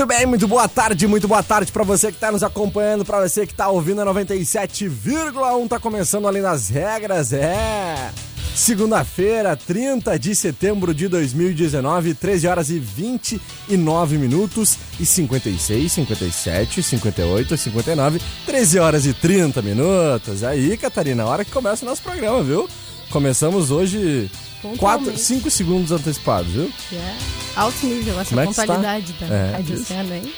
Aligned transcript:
Muito 0.00 0.16
bem, 0.16 0.24
muito 0.24 0.48
boa 0.48 0.66
tarde, 0.66 1.06
muito 1.06 1.28
boa 1.28 1.42
tarde 1.42 1.70
para 1.70 1.84
você 1.84 2.06
que 2.06 2.14
está 2.16 2.32
nos 2.32 2.42
acompanhando, 2.42 3.04
para 3.04 3.20
você 3.20 3.46
que 3.46 3.52
está 3.52 3.68
ouvindo 3.68 4.00
a 4.00 4.06
97,1, 4.06 5.68
tá 5.68 5.78
começando 5.78 6.26
além 6.26 6.40
das 6.40 6.70
regras, 6.70 7.34
é. 7.34 8.10
Segunda-feira, 8.54 9.54
30 9.54 10.18
de 10.18 10.34
setembro 10.34 10.94
de 10.94 11.06
2019, 11.06 12.14
13 12.14 12.46
horas 12.48 12.70
e 12.70 12.78
29 12.78 14.16
minutos 14.16 14.78
e 14.98 15.04
56, 15.04 15.92
57, 15.92 16.82
58, 16.82 17.58
59, 17.58 18.22
13 18.46 18.78
horas 18.78 19.04
e 19.04 19.12
30 19.12 19.60
minutos. 19.60 20.42
Aí, 20.42 20.78
Catarina, 20.78 21.26
hora 21.26 21.44
que 21.44 21.50
começa 21.50 21.84
o 21.84 21.88
nosso 21.90 22.00
programa, 22.00 22.42
viu? 22.42 22.66
Começamos 23.10 23.70
hoje 23.70 24.30
4, 24.78 25.16
5 25.16 25.50
segundos 25.50 25.92
antecipados, 25.92 26.52
viu? 26.52 26.70
Yeah. 26.92 27.14
Alto 27.56 27.86
nível 27.86 28.20
essa 28.20 28.28
Como 28.30 28.40
é 28.40 28.44
pontualidade 28.46 29.12
está? 29.12 29.26
da 29.26 29.34
É, 29.34 29.52
Rádio. 29.52 29.80
Oceano, 29.80 30.14
hein? 30.14 30.32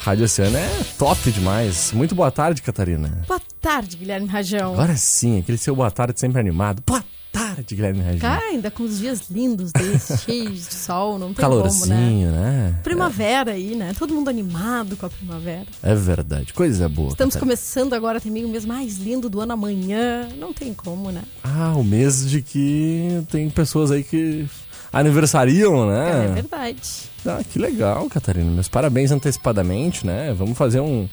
Rádio 0.00 0.24
Oceano 0.24 0.56
é 0.56 0.68
top 0.98 1.30
demais. 1.30 1.92
Muito 1.92 2.14
boa 2.14 2.30
tarde, 2.30 2.62
Catarina. 2.62 3.22
Boa 3.26 3.40
tarde, 3.60 3.96
Guilherme 3.96 4.28
Rajão. 4.28 4.72
Agora 4.74 4.96
sim, 4.96 5.40
aquele 5.40 5.58
seu 5.58 5.74
boa 5.74 5.90
tarde 5.90 6.18
sempre 6.20 6.40
animado. 6.40 6.82
Boa 6.86 7.04
tarde, 7.38 7.74
Guilherme 7.74 8.00
Regina. 8.00 8.20
Cara, 8.20 8.44
ainda 8.46 8.70
com 8.70 8.82
os 8.82 8.98
dias 8.98 9.22
lindos 9.30 9.72
desses, 9.72 10.20
cheios 10.26 10.68
de 10.68 10.74
sol, 10.74 11.18
não 11.18 11.32
tem 11.34 11.44
como, 11.44 11.56
né? 11.56 11.62
Calorzinho, 11.62 12.30
né? 12.30 12.74
Primavera 12.82 13.52
aí, 13.52 13.74
né? 13.74 13.92
Todo 13.98 14.14
mundo 14.14 14.28
animado 14.28 14.96
com 14.96 15.06
a 15.06 15.10
primavera. 15.10 15.66
É 15.82 15.94
verdade, 15.94 16.52
coisa 16.52 16.88
boa. 16.88 17.08
Estamos 17.10 17.34
Catarina. 17.34 17.56
começando 17.56 17.92
agora 17.94 18.20
também 18.20 18.44
o 18.44 18.48
mês 18.48 18.64
mais 18.64 18.96
lindo 18.98 19.28
do 19.28 19.40
ano 19.40 19.52
amanhã. 19.52 20.28
Não 20.38 20.52
tem 20.52 20.72
como, 20.74 21.10
né? 21.10 21.22
Ah, 21.44 21.74
o 21.76 21.84
mês 21.84 22.28
de 22.28 22.42
que 22.42 23.22
tem 23.30 23.48
pessoas 23.50 23.90
aí 23.90 24.02
que 24.02 24.46
aniversariam, 24.92 25.90
É, 25.92 26.26
né? 26.28 26.34
verdade. 26.34 26.80
Ah, 27.26 27.40
que 27.42 27.58
legal, 27.58 28.08
Catarina. 28.08 28.50
Meus 28.50 28.68
parabéns 28.68 29.10
antecipadamente, 29.10 30.06
né? 30.06 30.32
Vamos 30.32 30.56
fazer 30.56 30.80
um, 30.80 31.08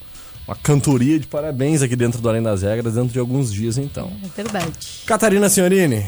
uma 0.47 0.55
cantoria 0.55 1.19
de 1.19 1.27
parabéns 1.27 1.81
aqui 1.81 1.95
dentro 1.95 2.21
do 2.21 2.29
Além 2.29 2.43
das 2.43 2.61
Regras, 2.61 2.95
dentro 2.95 3.13
de 3.13 3.19
alguns 3.19 3.51
dias, 3.51 3.77
então. 3.77 4.11
É 4.23 4.27
verdade. 4.41 4.71
Catarina 5.05 5.49
Senhorini, 5.49 6.05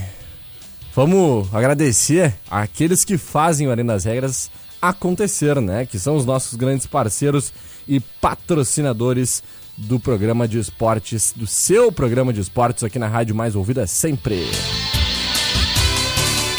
vamos 0.94 1.54
agradecer 1.54 2.36
àqueles 2.50 3.06
que 3.06 3.18
fazem 3.18 3.68
o 3.68 3.72
Além 3.72 3.86
das 3.86 4.04
Regras 4.04 4.50
acontecer, 4.82 5.60
né? 5.62 5.86
Que 5.86 5.98
são 5.98 6.16
os 6.16 6.26
nossos 6.26 6.56
grandes 6.56 6.86
parceiros 6.86 7.54
e 7.88 8.00
patrocinadores 8.00 9.42
do 9.78 10.00
programa 10.00 10.48
de 10.48 10.60
esportes, 10.60 11.34
do 11.36 11.48
seu 11.48 11.92
programa 11.92 12.32
de 12.32 12.42
esportes 12.42 12.84
aqui 12.84 13.00
na 13.00 13.08
Rádio 13.08 13.36
Mais 13.36 13.56
Ouvida 13.56 13.86
sempre. 13.88 14.46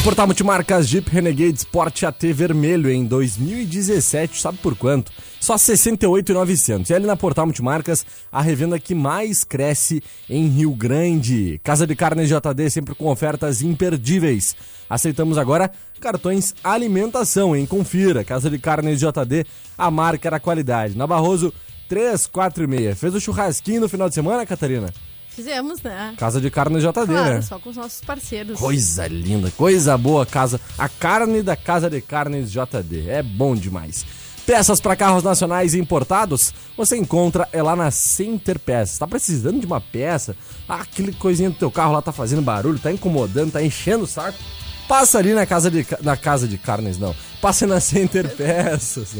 Portal 0.03 0.25
Multimarcas 0.27 0.87
Jeep 0.87 1.09
Renegade 1.09 1.57
Sport 1.57 2.03
AT 2.03 2.33
vermelho 2.33 2.89
em 2.89 3.05
2017, 3.05 4.39
sabe 4.41 4.57
por 4.59 4.75
quanto? 4.75 5.11
Só 5.39 5.57
68,900. 5.57 6.89
E 6.89 6.93
ali 6.93 7.05
na 7.05 7.17
Portal 7.17 7.45
Multimarcas, 7.45 8.05
a 8.31 8.41
revenda 8.41 8.79
que 8.79 8.95
mais 8.95 9.43
cresce 9.43 10.01
em 10.29 10.47
Rio 10.47 10.71
Grande. 10.71 11.59
Casa 11.63 11.85
de 11.85 11.95
Carnes 11.95 12.29
JD 12.29 12.69
sempre 12.69 12.95
com 12.95 13.07
ofertas 13.07 13.61
imperdíveis. 13.61 14.55
Aceitamos 14.89 15.37
agora 15.37 15.71
cartões 15.99 16.53
alimentação, 16.63 17.55
hein? 17.55 17.65
Confira. 17.65 18.23
Casa 18.23 18.49
de 18.49 18.57
Carnes 18.57 18.99
JD, 18.99 19.45
a 19.77 19.91
marca 19.91 20.31
da 20.31 20.39
qualidade. 20.39 20.97
Na 20.97 21.05
Barroso 21.05 21.53
346. 21.89 22.97
Fez 22.97 23.13
o 23.13 23.19
churrasquinho 23.19 23.81
no 23.81 23.89
final 23.89 24.07
de 24.07 24.15
semana, 24.15 24.45
Catarina? 24.45 24.93
Fizemos, 25.37 25.79
né? 25.83 26.15
Casa 26.17 26.41
de 26.41 26.49
Carnes 26.49 26.81
JD, 26.81 26.91
Claro, 26.93 27.33
né? 27.35 27.41
só 27.43 27.59
com 27.59 27.69
os 27.69 27.77
nossos 27.77 28.01
parceiros. 28.01 28.59
Coisa 28.59 29.05
linda, 29.05 29.51
coisa 29.51 29.95
boa 29.95 30.25
casa. 30.25 30.59
A 30.75 30.89
carne 30.89 31.43
da 31.43 31.55
Casa 31.55 31.91
de 31.91 32.01
Carnes 32.01 32.51
JD. 32.51 33.07
É 33.07 33.21
bom 33.21 33.55
demais. 33.55 34.03
Peças 34.47 34.81
para 34.81 34.95
carros 34.95 35.23
nacionais 35.23 35.75
e 35.75 35.79
importados, 35.79 36.51
você 36.75 36.97
encontra 36.97 37.47
é 37.53 37.61
lá 37.61 37.75
na 37.75 37.91
Center 37.91 38.57
Peças. 38.57 38.97
Tá 38.97 39.05
precisando 39.05 39.59
de 39.59 39.67
uma 39.67 39.79
peça? 39.79 40.35
Ah, 40.67 40.81
aquele 40.81 41.13
coisinha 41.13 41.51
do 41.51 41.55
teu 41.55 41.69
carro 41.69 41.93
lá 41.93 42.01
tá 42.01 42.11
fazendo 42.11 42.41
barulho, 42.41 42.79
tá 42.79 42.91
incomodando, 42.91 43.51
tá 43.51 43.61
enchendo 43.61 44.05
o 44.05 44.07
saco. 44.07 44.39
Passa 44.87 45.19
ali 45.19 45.35
na 45.35 45.45
casa 45.45 45.69
de 45.69 45.85
na 46.01 46.17
casa 46.17 46.47
de 46.47 46.57
carnes 46.57 46.97
não. 46.97 47.13
Passa 47.41 47.67
na 47.67 47.79
Center 47.79 48.27
Peças. 48.35 49.15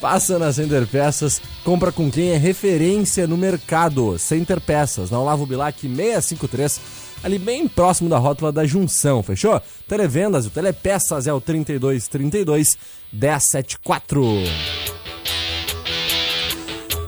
Passa 0.00 0.38
na 0.38 0.52
Center 0.52 0.86
Peças, 0.86 1.40
compra 1.64 1.90
com 1.90 2.10
quem 2.10 2.30
é 2.30 2.36
referência 2.36 3.26
no 3.26 3.36
mercado. 3.36 4.18
Center 4.18 4.60
Peças, 4.60 5.10
na 5.10 5.18
Olavo 5.20 5.46
Bilac 5.46 5.80
653 5.80 6.80
ali 7.22 7.38
bem 7.38 7.66
próximo 7.66 8.08
da 8.08 8.18
rótula 8.18 8.52
da 8.52 8.64
junção, 8.64 9.22
fechou? 9.22 9.60
Televendas, 9.88 10.46
o 10.46 10.50
Telepeças 10.50 11.26
é 11.26 11.32
o 11.32 11.40
3232 11.40 12.78
1074. 13.12 14.22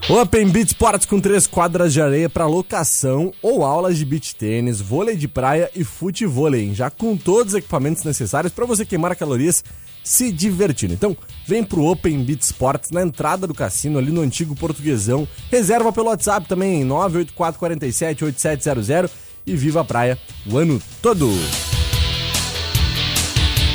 Open 0.08 0.48
Beach 0.48 0.68
Sports 0.68 1.04
com 1.04 1.20
três 1.20 1.46
quadras 1.46 1.92
de 1.92 2.00
areia 2.00 2.30
para 2.30 2.46
locação 2.46 3.30
ou 3.42 3.62
aulas 3.62 3.98
de 3.98 4.06
beach 4.06 4.34
tênis, 4.34 4.80
vôlei 4.80 5.14
de 5.14 5.28
praia 5.28 5.70
e 5.76 5.84
futevôlei, 5.84 6.74
já 6.74 6.90
com 6.90 7.14
todos 7.14 7.52
os 7.52 7.58
equipamentos 7.58 8.04
necessários 8.04 8.50
para 8.50 8.64
você 8.64 8.86
queimar 8.86 9.14
calorias 9.14 9.62
se 10.08 10.32
divertindo. 10.32 10.94
Então, 10.94 11.14
vem 11.46 11.62
pro 11.62 11.84
Open 11.84 12.24
Beach 12.24 12.42
Sports 12.42 12.90
na 12.90 13.02
entrada 13.02 13.46
do 13.46 13.52
cassino 13.52 13.98
ali 13.98 14.10
no 14.10 14.22
antigo 14.22 14.56
Portuguesão. 14.56 15.28
Reserva 15.50 15.92
pelo 15.92 16.08
WhatsApp 16.08 16.48
também 16.48 16.80
em 16.80 16.84
98447 16.84 18.24
8700 18.24 19.10
e 19.46 19.54
viva 19.54 19.82
a 19.82 19.84
praia 19.84 20.18
o 20.50 20.56
ano 20.56 20.80
todo. 21.02 21.30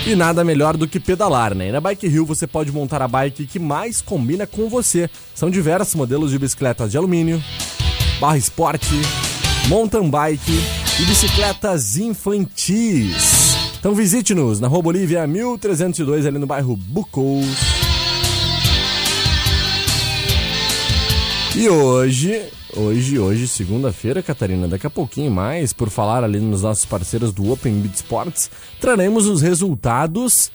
E 0.07 0.15
nada 0.15 0.43
melhor 0.43 0.75
do 0.75 0.87
que 0.87 0.99
pedalar, 0.99 1.53
né? 1.53 1.69
E 1.69 1.71
na 1.71 1.79
Bike 1.79 2.07
Hill 2.07 2.25
você 2.25 2.47
pode 2.47 2.71
montar 2.71 3.01
a 3.03 3.07
bike 3.07 3.45
que 3.45 3.59
mais 3.59 4.01
combina 4.01 4.47
com 4.47 4.67
você. 4.67 5.09
São 5.35 5.51
diversos 5.51 5.93
modelos 5.93 6.31
de 6.31 6.39
bicicletas 6.39 6.91
de 6.91 6.97
alumínio, 6.97 7.41
barra 8.19 8.37
esporte, 8.37 8.95
mountain 9.69 10.09
bike 10.09 10.59
e 10.99 11.05
bicicletas 11.05 11.95
infantis. 11.95 13.42
Então 13.83 13.93
visite-nos 13.93 14.61
na 14.61 14.69
Rua 14.69 14.81
Bolívia 14.81 15.27
1302 15.27 16.25
ali 16.25 16.39
no 16.39 16.47
bairro 16.47 16.73
Bucous. 16.73 17.45
E 21.53 21.67
hoje, 21.67 22.45
hoje, 22.77 23.19
hoje, 23.19 23.45
segunda-feira, 23.45 24.23
Catarina, 24.23 24.69
daqui 24.69 24.87
a 24.87 24.89
pouquinho 24.89 25.29
mais, 25.29 25.73
por 25.73 25.89
falar 25.89 26.23
ali 26.23 26.39
nos 26.39 26.61
nossos 26.61 26.85
parceiros 26.85 27.33
do 27.33 27.51
Open 27.51 27.81
Beat 27.81 27.95
Sports, 27.95 28.49
traremos 28.79 29.25
os 29.25 29.41
resultados 29.41 30.49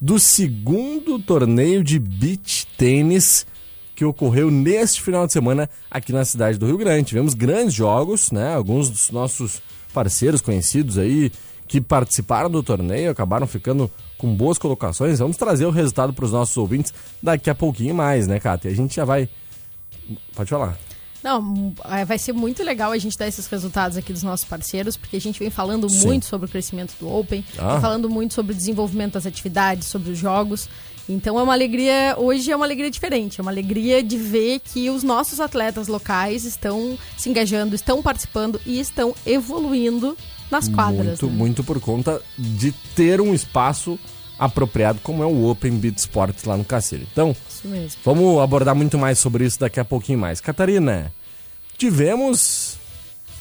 do 0.00 0.18
segundo 0.18 1.20
torneio 1.20 1.84
de 1.84 2.00
beach 2.00 2.66
tênis 2.76 3.46
que 3.94 4.04
ocorreu 4.04 4.50
neste 4.50 5.00
final 5.00 5.24
de 5.24 5.32
semana 5.32 5.70
aqui 5.88 6.12
na 6.12 6.24
cidade 6.24 6.58
do 6.58 6.66
Rio 6.66 6.78
Grande. 6.78 7.10
Tivemos 7.10 7.34
grandes 7.34 7.74
jogos, 7.74 8.32
né? 8.32 8.52
Alguns 8.52 8.90
dos 8.90 9.08
nossos 9.12 9.62
parceiros 9.94 10.40
conhecidos 10.40 10.98
aí 10.98 11.30
que 11.72 11.80
participaram 11.80 12.50
do 12.50 12.62
torneio 12.62 13.10
acabaram 13.10 13.46
ficando 13.46 13.90
com 14.18 14.36
boas 14.36 14.58
colocações. 14.58 15.20
Vamos 15.20 15.38
trazer 15.38 15.64
o 15.64 15.70
resultado 15.70 16.12
para 16.12 16.26
os 16.26 16.30
nossos 16.30 16.54
ouvintes 16.54 16.92
daqui 17.22 17.48
a 17.48 17.54
pouquinho 17.54 17.94
mais, 17.94 18.28
né, 18.28 18.38
Cátia? 18.38 18.70
A 18.70 18.74
gente 18.74 18.94
já 18.94 19.06
vai 19.06 19.26
Pode 20.34 20.50
falar. 20.50 20.76
Não, 21.22 21.72
é, 21.88 22.04
vai 22.04 22.18
ser 22.18 22.34
muito 22.34 22.62
legal 22.62 22.90
a 22.92 22.98
gente 22.98 23.16
dar 23.16 23.26
esses 23.26 23.46
resultados 23.46 23.96
aqui 23.96 24.12
dos 24.12 24.22
nossos 24.22 24.44
parceiros, 24.44 24.98
porque 24.98 25.16
a 25.16 25.20
gente 25.20 25.38
vem 25.38 25.48
falando 25.48 25.88
Sim. 25.88 26.08
muito 26.08 26.26
sobre 26.26 26.46
o 26.46 26.50
crescimento 26.50 26.94
do 27.00 27.10
Open, 27.10 27.42
Ah. 27.56 27.80
falando 27.80 28.10
muito 28.10 28.34
sobre 28.34 28.52
o 28.52 28.54
desenvolvimento 28.54 29.14
das 29.14 29.24
atividades, 29.24 29.86
sobre 29.86 30.10
os 30.10 30.18
jogos. 30.18 30.68
Então 31.08 31.38
é 31.38 31.42
uma 31.42 31.52
alegria, 31.52 32.16
hoje 32.18 32.50
é 32.50 32.56
uma 32.56 32.66
alegria 32.66 32.90
diferente, 32.90 33.40
é 33.40 33.42
uma 33.42 33.50
alegria 33.50 34.02
de 34.02 34.18
ver 34.18 34.60
que 34.60 34.90
os 34.90 35.02
nossos 35.02 35.40
atletas 35.40 35.88
locais 35.88 36.44
estão 36.44 36.98
se 37.16 37.30
engajando, 37.30 37.74
estão 37.74 38.02
participando 38.02 38.60
e 38.66 38.78
estão 38.78 39.14
evoluindo 39.24 40.16
nas 40.52 40.68
quadras. 40.68 41.06
Muito, 41.06 41.26
né? 41.26 41.32
muito 41.32 41.64
por 41.64 41.80
conta 41.80 42.20
de 42.38 42.70
ter 42.94 43.20
um 43.20 43.32
espaço 43.32 43.98
apropriado 44.38 45.00
como 45.02 45.22
é 45.22 45.26
o 45.26 45.48
Open 45.48 45.78
Beat 45.78 45.98
Sports 45.98 46.44
lá 46.44 46.56
no 46.56 46.64
Cacilho. 46.64 47.06
Então, 47.10 47.34
vamos 48.04 48.40
abordar 48.40 48.74
muito 48.74 48.98
mais 48.98 49.18
sobre 49.18 49.46
isso 49.46 49.58
daqui 49.58 49.80
a 49.80 49.84
pouquinho 49.84 50.18
mais. 50.18 50.40
Catarina, 50.40 51.12
tivemos 51.78 52.76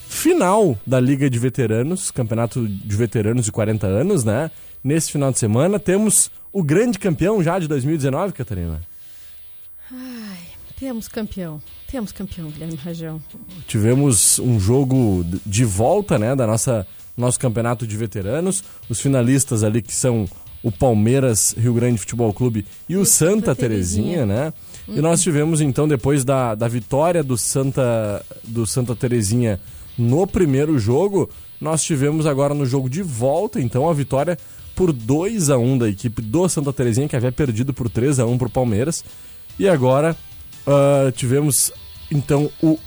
final 0.07 0.77
da 0.85 0.99
Liga 0.99 1.29
de 1.29 1.37
Veteranos, 1.37 2.11
Campeonato 2.11 2.67
de 2.67 2.95
Veteranos 2.95 3.45
de 3.45 3.51
40 3.51 3.87
anos, 3.87 4.23
né? 4.23 4.49
Nesse 4.83 5.11
final 5.11 5.31
de 5.31 5.39
semana 5.39 5.79
temos 5.79 6.31
o 6.53 6.63
grande 6.63 6.97
campeão 6.97 7.43
já 7.43 7.59
de 7.59 7.67
2019, 7.67 8.33
Catarina. 8.33 8.81
Ai, 9.91 10.39
temos 10.79 11.07
campeão. 11.07 11.61
Temos 11.89 12.11
campeão, 12.13 12.49
Guilherme 12.49 12.75
Rajão. 12.75 13.21
Tivemos 13.67 14.39
um 14.39 14.59
jogo 14.59 15.25
de 15.45 15.65
volta, 15.65 16.17
né, 16.17 16.35
da 16.35 16.47
nossa 16.47 16.87
nosso 17.17 17.39
campeonato 17.39 17.85
de 17.85 17.95
veteranos. 17.97 18.63
Os 18.89 18.99
finalistas 18.99 19.63
ali 19.63 19.81
que 19.81 19.93
são 19.93 20.27
o 20.63 20.71
Palmeiras 20.71 21.55
Rio 21.57 21.73
Grande 21.73 21.97
Futebol 21.97 22.31
Clube 22.33 22.65
e 22.87 22.95
o 22.95 23.05
Santa 23.05 23.55
Terezinha, 23.55 24.25
né? 24.25 24.53
E 24.87 25.01
nós 25.01 25.21
tivemos 25.21 25.61
então 25.61 25.87
depois 25.87 26.23
da, 26.23 26.53
da 26.55 26.67
vitória 26.67 27.23
do 27.23 27.37
Santa 27.37 28.23
do 28.43 28.65
Santa 28.65 28.95
Terezinha 28.95 29.59
no 29.97 30.25
primeiro 30.25 30.77
jogo, 30.77 31.29
nós 31.59 31.83
tivemos 31.83 32.25
agora 32.25 32.53
no 32.53 32.65
jogo 32.65 32.89
de 32.89 33.01
volta 33.01 33.59
então 33.59 33.89
a 33.89 33.93
vitória 33.93 34.37
por 34.75 34.91
2 34.91 35.49
a 35.49 35.57
1 35.57 35.77
da 35.79 35.89
equipe 35.89 36.21
do 36.21 36.47
Santa 36.47 36.71
Terezinha 36.71 37.07
que 37.07 37.15
havia 37.15 37.31
perdido 37.31 37.73
por 37.73 37.89
3 37.89 38.19
a 38.19 38.25
1 38.25 38.37
pro 38.37 38.49
Palmeiras. 38.49 39.03
E 39.59 39.67
agora 39.67 40.15
ah, 40.65 41.11
tivemos 41.15 41.71
então 42.11 42.49
o 42.61 42.79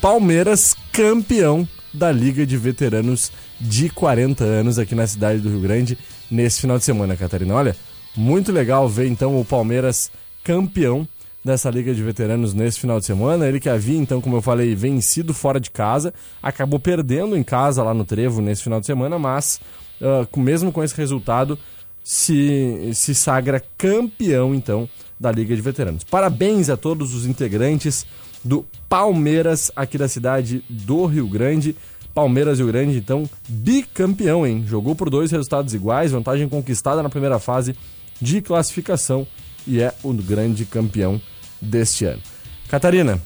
Palmeiras 0.00 0.74
campeão 0.92 1.68
da 1.96 2.12
Liga 2.12 2.46
de 2.46 2.56
Veteranos 2.56 3.32
de 3.60 3.88
40 3.90 4.44
anos 4.44 4.78
aqui 4.78 4.94
na 4.94 5.06
cidade 5.06 5.40
do 5.40 5.48
Rio 5.48 5.60
Grande 5.60 5.98
nesse 6.30 6.60
final 6.60 6.78
de 6.78 6.84
semana, 6.84 7.16
Catarina. 7.16 7.54
Olha, 7.54 7.76
muito 8.16 8.52
legal 8.52 8.88
ver 8.88 9.08
então 9.08 9.38
o 9.40 9.44
Palmeiras 9.44 10.10
campeão 10.44 11.06
dessa 11.44 11.70
Liga 11.70 11.94
de 11.94 12.02
Veteranos 12.02 12.52
nesse 12.54 12.80
final 12.80 12.98
de 12.98 13.06
semana. 13.06 13.46
Ele 13.46 13.60
que 13.60 13.68
havia, 13.68 13.98
então, 13.98 14.20
como 14.20 14.36
eu 14.36 14.42
falei, 14.42 14.74
vencido 14.74 15.32
fora 15.32 15.60
de 15.60 15.70
casa, 15.70 16.12
acabou 16.42 16.78
perdendo 16.80 17.36
em 17.36 17.42
casa 17.42 17.82
lá 17.82 17.94
no 17.94 18.04
Trevo 18.04 18.40
nesse 18.40 18.62
final 18.62 18.80
de 18.80 18.86
semana, 18.86 19.18
mas 19.18 19.60
com- 20.30 20.40
mesmo 20.40 20.70
com 20.72 20.82
esse 20.82 20.96
resultado, 20.96 21.58
se, 22.02 22.90
se 22.94 23.14
sagra 23.14 23.62
campeão, 23.78 24.54
então, 24.54 24.88
da 25.18 25.32
Liga 25.32 25.54
de 25.54 25.62
Veteranos. 25.62 26.04
Parabéns 26.04 26.68
a 26.68 26.76
todos 26.76 27.14
os 27.14 27.26
integrantes 27.26 28.06
do 28.44 28.64
Palmeiras 28.88 29.70
aqui 29.74 29.98
da 29.98 30.08
cidade 30.08 30.64
do 30.68 31.06
Rio 31.06 31.28
Grande. 31.28 31.76
Palmeiras 32.14 32.58
Rio 32.58 32.68
Grande, 32.68 32.98
então, 32.98 33.28
bicampeão, 33.48 34.46
hein? 34.46 34.64
Jogou 34.66 34.94
por 34.94 35.10
dois 35.10 35.30
resultados 35.30 35.74
iguais, 35.74 36.12
vantagem 36.12 36.48
conquistada 36.48 37.02
na 37.02 37.10
primeira 37.10 37.38
fase 37.38 37.76
de 38.20 38.40
classificação 38.40 39.26
e 39.66 39.80
é 39.80 39.92
o 40.02 40.12
grande 40.12 40.64
campeão 40.64 41.20
deste 41.60 42.04
ano. 42.04 42.22
Catarina, 42.68 43.20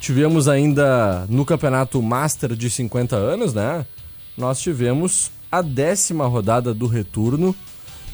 tivemos 0.00 0.48
ainda 0.48 1.26
no 1.28 1.44
campeonato 1.44 2.00
Master 2.00 2.54
de 2.54 2.70
50 2.70 3.16
anos, 3.16 3.52
né? 3.52 3.84
Nós 4.36 4.60
tivemos 4.60 5.30
a 5.50 5.62
décima 5.62 6.26
rodada 6.26 6.72
do 6.72 6.86
retorno. 6.86 7.54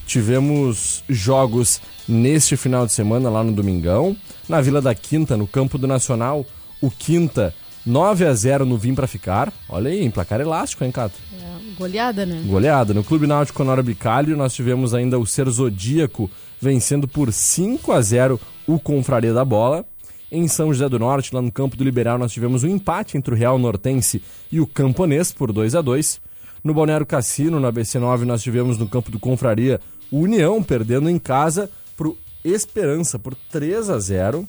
Tivemos 0.06 1.04
jogos 1.08 1.80
neste 2.08 2.56
final 2.56 2.86
de 2.86 2.92
semana 2.92 3.30
lá 3.30 3.42
no 3.42 3.52
Domingão. 3.52 4.16
Na 4.48 4.60
Vila 4.60 4.80
da 4.80 4.94
Quinta, 4.94 5.36
no 5.36 5.46
campo 5.46 5.78
do 5.78 5.86
Nacional, 5.86 6.44
o 6.80 6.90
Quinta 6.90 7.54
9 7.84 8.26
a 8.26 8.34
0 8.34 8.64
no 8.64 8.76
Vim 8.76 8.94
pra 8.94 9.06
ficar. 9.06 9.52
Olha 9.68 9.90
aí, 9.90 10.04
em 10.04 10.10
placar 10.10 10.40
elástico, 10.40 10.84
hein, 10.84 10.92
Cata? 10.92 11.14
É, 11.32 11.78
goleada, 11.78 12.24
né? 12.24 12.42
Goleada. 12.46 12.94
No 12.94 13.02
Clube 13.02 13.26
Náutico 13.26 13.62
Honório 13.62 13.82
Bicalho, 13.82 14.36
nós 14.36 14.54
tivemos 14.54 14.94
ainda 14.94 15.18
o 15.18 15.26
Ser 15.26 15.48
Zodíaco 15.48 16.30
vencendo 16.60 17.08
por 17.08 17.32
5 17.32 17.92
a 17.92 18.00
0 18.00 18.40
o 18.66 18.78
Confraria 18.78 19.32
da 19.32 19.44
Bola. 19.44 19.84
Em 20.30 20.48
São 20.48 20.72
José 20.72 20.88
do 20.88 20.98
Norte, 20.98 21.34
lá 21.34 21.42
no 21.42 21.52
campo 21.52 21.76
do 21.76 21.84
Liberal, 21.84 22.18
nós 22.18 22.32
tivemos 22.32 22.64
um 22.64 22.68
empate 22.68 23.18
entre 23.18 23.34
o 23.34 23.36
Real 23.36 23.58
Nortense 23.58 24.22
e 24.50 24.60
o 24.60 24.66
Camponês 24.66 25.30
por 25.30 25.52
2 25.52 25.74
a 25.74 25.82
2 25.82 26.20
No 26.62 26.72
Balneário 26.72 27.06
Cassino, 27.06 27.58
no 27.58 27.70
ABC9, 27.70 28.22
nós 28.22 28.42
tivemos 28.42 28.78
no 28.78 28.88
campo 28.88 29.10
do 29.10 29.18
Confraria 29.18 29.80
o 30.10 30.20
União 30.20 30.62
perdendo 30.62 31.08
em 31.08 31.18
casa 31.18 31.70
pro 31.96 32.16
Esperança 32.44 33.18
por 33.18 33.34
3 33.50 33.90
a 33.90 33.98
0 33.98 34.48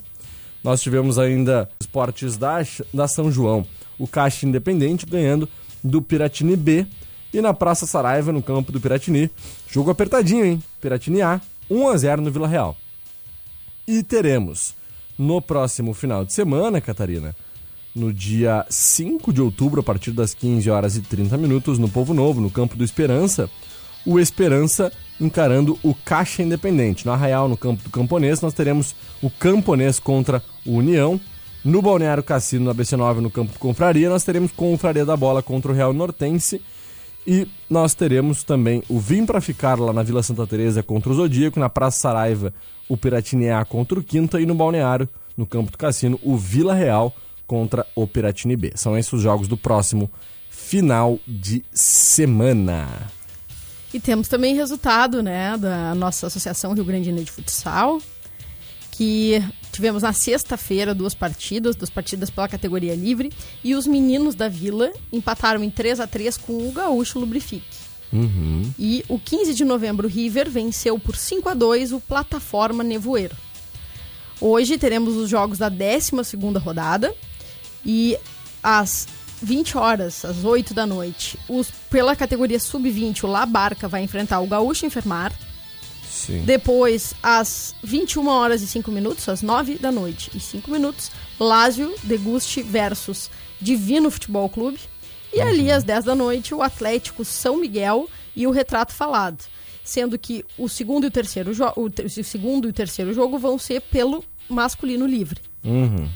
nós 0.63 0.81
tivemos 0.81 1.19
ainda 1.19 1.69
esportes 1.80 2.38
da, 2.38 2.60
da 2.94 3.07
São 3.07 3.30
João, 3.30 3.65
o 4.00 4.07
Caixa 4.07 4.45
Independente 4.45 5.06
ganhando 5.06 5.48
do 5.83 6.01
Piratini 6.01 6.56
B. 6.56 6.88
E 7.33 7.42
na 7.42 7.54
Praça 7.54 7.86
Saraiva, 7.88 8.31
no 8.31 8.44
campo 8.44 8.71
do 8.71 8.80
Piratini, 8.80 9.30
jogo 9.68 9.89
apertadinho, 9.89 10.45
hein? 10.45 10.63
Piratini 10.80 11.21
A, 11.21 11.42
1 11.69 11.88
a 11.89 11.98
0 11.98 12.21
no 12.21 12.31
Vila 12.31 12.48
Real. 12.48 12.77
E 13.88 14.04
teremos 14.04 14.75
no 15.18 15.42
próximo 15.42 15.94
final 15.94 16.24
de 16.24 16.31
semana, 16.31 16.80
Catarina, 16.80 17.36
no 17.95 18.12
dia 18.12 18.66
5 18.69 19.31
de 19.31 19.42
outubro, 19.42 19.81
a 19.81 19.84
partir 19.84 20.12
das 20.12 20.34
15 20.34 20.69
horas 20.69 20.98
e 20.98 21.01
30 21.01 21.38
minutos, 21.38 21.78
no 21.78 21.88
Povo 21.88 22.13
Novo, 22.13 22.42
no 22.42 22.50
campo 22.50 22.75
do 22.75 22.84
Esperança, 22.84 23.50
o 24.06 24.19
Esperança 24.19 24.92
encarando 25.19 25.78
o 25.84 25.94
Caixa 25.94 26.42
Independente. 26.42 27.06
No 27.06 27.12
Arraial, 27.12 27.48
no 27.48 27.56
campo 27.56 27.84
do 27.84 27.90
Camponês, 27.90 28.42
nós 28.42 28.54
teremos 28.54 28.95
o 29.22 29.30
Camponês 29.30 30.00
contra 30.00 30.44
o 30.66 30.74
União. 30.74 31.19
No 31.63 31.81
Balneário 31.81 32.24
Cassino, 32.24 32.66
na 32.66 32.75
BC9, 32.75 33.19
no 33.19 33.31
campo 33.31 33.54
do 33.54 33.60
Confraria, 33.60 34.10
nós 34.10 34.24
teremos 34.24 34.51
Confraria 34.51 35.06
da 35.06 35.16
Bola 35.16 35.42
contra 35.42 35.72
o 35.72 35.75
Real 35.75 35.94
Nortense. 35.94 36.62
E 37.25 37.48
nós 37.69 37.94
teremos 37.94 38.44
também 38.44 38.84
o 38.90 39.00
Vim 39.00 39.25
para 39.25 39.40
Ficar 39.40 39.80
lá 39.80 39.94
na 39.94 40.04
Vila 40.04 40.22
Santa 40.22 40.45
Teresa 40.45 40.84
contra 40.84 41.10
o 41.10 41.16
Zodíaco, 41.16 41.57
na 41.57 41.69
Praça 41.69 42.00
Saraiva, 42.00 42.54
o 42.90 42.98
Piratini 42.98 43.50
A 43.50 43.63
contra 43.63 43.98
o 43.98 44.04
Quinta 44.04 44.42
e 44.42 44.45
no 44.45 44.54
Balneário, 44.54 45.07
no 45.38 45.45
campo 45.45 45.72
do 45.72 45.78
Cassino, 45.78 46.19
o 46.22 46.36
Vila 46.36 46.74
Real 46.74 47.16
contra 47.48 47.86
o 47.95 48.07
Piratini 48.07 48.56
B. 48.56 48.74
São 48.75 48.98
esses 48.98 49.13
os 49.13 49.22
jogos 49.22 49.48
do 49.48 49.57
próximo 49.57 50.12
final 50.50 51.19
de 51.28 51.63
semana. 51.72 52.88
E 53.94 54.00
temos 54.00 54.28
também 54.28 54.56
resultado, 54.56 55.22
né, 55.22 55.56
da 55.57 55.94
nossa 55.94 56.28
Associação 56.28 56.74
Rio 56.74 56.84
Grandina 56.84 57.24
de 57.24 57.31
Futsal, 57.31 58.01
que 58.92 59.44
tivemos 59.72 60.01
na 60.04 60.13
sexta-feira 60.13 60.95
duas 60.95 61.13
partidas, 61.13 61.75
duas 61.75 61.90
partidas 61.90 62.30
pela 62.30 62.48
categoria 62.48 62.95
livre, 62.95 63.31
e 63.63 63.75
os 63.75 63.86
meninos 63.86 64.34
da 64.34 64.48
Vila 64.48 64.92
empataram 65.12 65.63
em 65.63 65.69
3 65.69 66.00
a 66.00 66.07
3 66.07 66.38
com 66.38 66.68
o 66.68 66.71
Gaúcho 66.71 67.19
Lubrifique. 67.19 67.83
E 68.78 69.04
o 69.09 69.18
15 69.18 69.56
de 69.56 69.66
novembro, 69.66 70.07
o 70.07 70.09
River 70.09 70.50
venceu 70.50 71.00
por 71.00 71.16
5 71.16 71.50
a 71.50 71.54
2 71.56 71.94
o 71.94 72.00
Plataforma 72.00 72.83
Nevoeiro. 72.83 73.35
Hoje 74.40 74.78
teremos 74.78 75.16
os 75.16 75.30
jogos 75.30 75.57
da 75.57 75.71
12ª 75.71 76.59
rodada 76.59 77.14
e 77.85 78.18
às 78.61 79.07
20 79.42 79.78
horas, 79.78 80.23
às 80.23 80.45
8 80.45 80.73
da 80.73 80.85
noite, 80.85 81.37
os, 81.49 81.69
pela 81.90 82.16
categoria 82.16 82.59
sub-20, 82.59 83.25
o 83.25 83.28
La 83.28 83.45
Barca 83.45 83.87
vai 83.87 84.02
enfrentar 84.02 84.40
o 84.40 84.47
Gaúcho 84.47 84.85
Enfermar. 84.85 85.33
Sim. 86.09 86.44
Depois, 86.45 87.13
às 87.21 87.75
21 87.83 88.28
horas 88.28 88.61
e 88.61 88.68
5 88.68 88.90
minutos, 88.92 89.28
às 89.28 89.42
9 89.42 89.75
da 89.75 89.92
noite 89.92 90.31
e 90.33 90.40
5 90.40 90.71
minutos, 90.71 91.11
Lázio 91.40 91.94
Deguste 92.04 92.61
versus 92.61 93.30
Divino 93.59 94.09
Futebol 94.09 94.47
Clube. 94.47 94.80
E 95.33 95.42
ali, 95.42 95.71
às 95.71 95.83
10 95.83 96.06
da 96.06 96.16
noite, 96.16 96.54
o 96.54 96.61
Atlético 96.61 97.25
São 97.25 97.57
Miguel 97.57 98.07
e 98.35 98.45
o 98.45 98.52
Retrato 98.52 98.94
Falado. 98.94 99.44
Sendo 99.83 100.18
que 100.18 100.45
o 100.57 100.69
segundo 100.69 101.06
e 101.06 101.07
o 101.07 101.11
terceiro, 101.11 101.52
o, 101.75 101.85
o 101.85 102.23
segundo 102.23 102.68
e 102.68 102.69
o 102.69 102.73
terceiro 102.73 103.11
jogo 103.13 103.37
vão 103.37 103.57
ser 103.57 103.81
pelo 103.81 104.23
masculino 104.47 105.06
livre. 105.06 105.42
Uhum. 105.63 106.07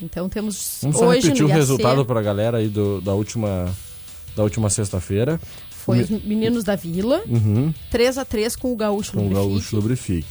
Então 0.00 0.28
temos 0.28 0.78
Vamos 0.82 0.98
só 0.98 1.06
hoje 1.08 1.22
repetir 1.28 1.42
no 1.42 1.48
o 1.48 1.52
resultado 1.52 2.04
pra 2.04 2.20
galera 2.22 2.58
aí 2.58 2.68
do, 2.68 3.00
da 3.00 3.14
última, 3.14 3.74
da 4.34 4.42
última 4.42 4.68
sexta-feira. 4.68 5.40
foi 5.70 6.00
os 6.02 6.10
meninos 6.10 6.64
da 6.64 6.76
Vila, 6.76 7.22
Uhum. 7.26 7.72
3 7.90 8.18
a 8.18 8.24
3 8.24 8.54
com 8.56 8.72
o 8.72 8.76
Gaúcho 8.76 9.12
Com 9.12 9.18
o 9.18 9.22
Lubrifique. 9.22 9.48
Gaúcho 9.50 9.76
Lubrifique. 9.76 10.28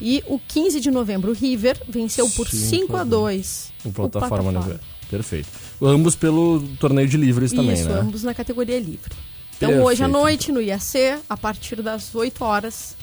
E 0.00 0.22
o 0.26 0.38
15 0.38 0.80
de 0.80 0.90
novembro, 0.90 1.30
o 1.30 1.34
River 1.34 1.80
venceu 1.88 2.28
por 2.30 2.48
Cinco 2.48 2.86
5 2.88 2.96
a 2.96 3.00
a 3.02 3.04
2 3.04 3.72
O 3.84 3.92
plataforma, 3.92 4.50
né? 4.52 4.78
Perfeito. 5.10 5.48
Ambos 5.82 6.16
pelo 6.16 6.60
torneio 6.80 7.06
de 7.08 7.16
livres 7.16 7.52
também, 7.52 7.74
Isso, 7.74 7.88
né? 7.88 8.00
ambos 8.00 8.22
na 8.22 8.32
categoria 8.34 8.78
livre. 8.80 9.12
Então 9.56 9.68
Perfeito. 9.68 9.86
hoje 9.88 10.02
à 10.02 10.08
noite 10.08 10.50
no 10.50 10.60
IAC, 10.60 11.18
a 11.28 11.36
partir 11.36 11.80
das 11.82 12.12
8 12.14 12.42
horas, 12.44 12.96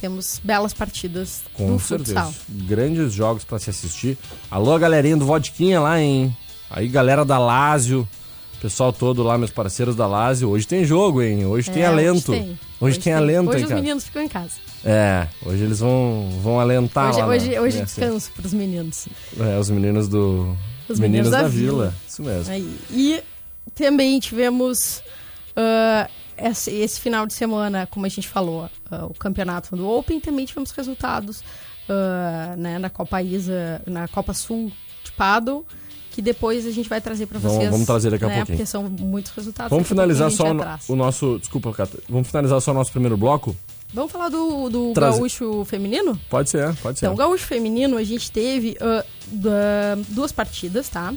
temos 0.00 0.40
belas 0.44 0.72
partidas 0.72 1.42
Com 1.54 1.78
certeza. 1.78 2.22
futsal. 2.24 2.34
Grandes 2.48 3.12
jogos 3.12 3.44
pra 3.44 3.58
se 3.58 3.70
assistir. 3.70 4.16
Alô, 4.50 4.78
galerinha 4.78 5.16
do 5.16 5.24
Vodquinha 5.24 5.80
lá, 5.80 6.00
hein? 6.00 6.36
Aí, 6.70 6.88
galera 6.88 7.24
da 7.24 7.38
Lázio. 7.38 8.06
Pessoal 8.60 8.92
todo 8.92 9.22
lá, 9.22 9.36
meus 9.36 9.50
parceiros 9.50 9.94
da 9.94 10.06
Lázio. 10.06 10.48
Hoje 10.48 10.66
tem 10.66 10.84
jogo, 10.84 11.22
hein? 11.22 11.44
Hoje 11.46 11.70
tem 11.70 11.82
É, 11.82 11.90
hoje 11.90 12.06
alento. 12.08 12.32
tem. 12.32 12.58
Hoje, 12.80 12.98
tem 12.98 13.12
alento, 13.12 13.50
Hoje 13.50 13.64
os 13.64 13.68
cara? 13.68 13.80
meninos 13.80 14.04
ficam 14.04 14.22
em 14.22 14.28
casa. 14.28 14.52
É, 14.84 15.26
hoje 15.44 15.62
eles 15.62 15.80
vão, 15.80 16.30
vão 16.42 16.58
alentar 16.60 17.10
hoje 17.10 17.18
lá. 17.20 17.26
na- 17.26 17.32
hoje, 17.32 17.58
hoje 17.58 17.78
né, 17.78 17.84
descanso 17.84 18.30
pros 18.34 18.52
meninos. 18.54 19.08
É, 19.38 19.58
os 19.58 19.68
meninos 19.70 20.08
do... 20.08 20.56
Os 20.88 20.98
meninos 20.98 21.30
da 21.30 21.42
Vila. 21.48 21.94
Isso 22.08 22.22
mesmo. 22.22 22.52
Aí. 22.52 22.78
E 22.90 23.20
também 23.74 24.18
tivemos 24.20 25.02
ah, 25.56 26.08
esse, 26.38 26.70
esse 26.70 27.00
final 27.00 27.26
de 27.26 27.34
semana, 27.34 27.86
como 27.86 28.06
a 28.06 28.08
gente 28.08 28.28
falou, 28.28 28.68
ah, 28.90 29.06
o 29.06 29.14
campeonato 29.14 29.74
do 29.76 29.88
Open. 29.88 30.20
Também 30.20 30.44
tivemos 30.44 30.70
resultados 30.70 31.42
ah, 31.88 32.54
né, 32.56 32.78
na 32.78 32.90
Copa 32.90 33.22
Isa, 33.22 33.82
na 33.86 34.08
Copa 34.08 34.32
Sul 34.34 34.72
de 35.04 35.12
Paddle, 35.12 35.64
que 36.10 36.20
depois 36.22 36.66
a 36.66 36.70
gente 36.70 36.88
vai 36.88 37.00
trazer 37.00 37.26
para 37.26 37.38
vocês. 37.38 37.70
vamos 37.70 37.86
trazer 37.86 38.10
daqui 38.10 38.24
a 38.24 38.28
né, 38.28 38.36
pouquinho. 38.36 38.56
Porque 38.58 38.66
são 38.66 38.84
muitos 38.84 39.32
resultados. 39.32 39.70
Vamos 39.70 39.88
finalizar 39.88 40.30
só 40.30 40.46
o, 40.88 40.96
nosso... 40.96 41.38
Desculpa, 41.38 41.72
Cata. 41.72 41.98
Vamos 42.08 42.28
finalizar 42.28 42.60
só 42.60 42.70
o 42.70 42.74
nosso 42.74 42.90
primeiro 42.90 43.16
bloco? 43.16 43.54
Vamos 43.94 44.10
falar 44.10 44.28
do, 44.28 44.68
do 44.68 44.92
Trazer- 44.92 45.18
gaúcho 45.18 45.64
feminino? 45.64 46.18
Pode 46.28 46.50
ser, 46.50 46.74
pode 46.76 46.98
ser. 46.98 47.06
Então, 47.06 47.14
o 47.14 47.16
gaúcho 47.16 47.46
feminino, 47.46 47.96
a 47.96 48.02
gente 48.02 48.30
teve 48.32 48.76
da- 49.26 49.96
duas 50.08 50.32
partidas, 50.32 50.88
tá? 50.88 51.14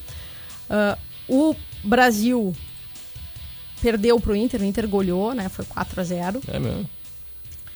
Ah, 0.69 0.97
o 1.27 1.55
Brasil 1.83 2.55
perdeu 3.81 4.19
pro 4.19 4.35
Inter, 4.35 4.61
o 4.61 4.65
Inter 4.65 4.87
goleou, 4.87 5.33
né? 5.33 5.49
Foi 5.49 5.65
4 5.65 5.99
a 6.01 6.03
0 6.03 6.41
É 6.47 6.59
mesmo. 6.59 6.89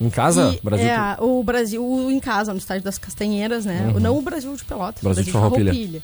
Em 0.01 0.10
casa, 0.10 0.53
E, 0.53 0.65
Brasil... 0.65 0.88
É, 0.88 1.17
o 1.19 1.43
Brasil 1.43 2.12
em 2.12 2.19
casa, 2.19 2.51
no 2.51 2.57
estádio 2.60 2.83
das 2.83 2.98
Castanheiras, 2.98 3.65
né? 3.65 3.93
Não 4.01 4.17
o 4.17 4.22
Brasil 4.22 4.55
de 4.55 4.65
Pelotas, 4.65 5.01
Uhum. 5.01 5.10
Brasil 5.10 5.22
o 5.22 5.25
de 5.25 5.31
Brasil 5.31 5.31
de 5.31 5.31
Farroupilha. 5.31 5.72
Farroupilha. 5.72 6.03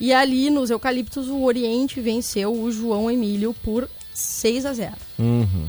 E 0.00 0.12
ali, 0.12 0.50
nos 0.50 0.68
Eucaliptos, 0.70 1.28
o 1.28 1.42
Oriente 1.42 2.00
venceu 2.00 2.52
o 2.52 2.70
João 2.72 3.10
Emílio 3.10 3.54
por 3.62 3.88
6 4.12 4.66
a 4.66 4.72
0 4.72 4.92
Uhum. 5.18 5.68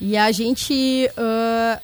E 0.00 0.16
a 0.16 0.32
gente 0.32 1.10
ah, 1.16 1.80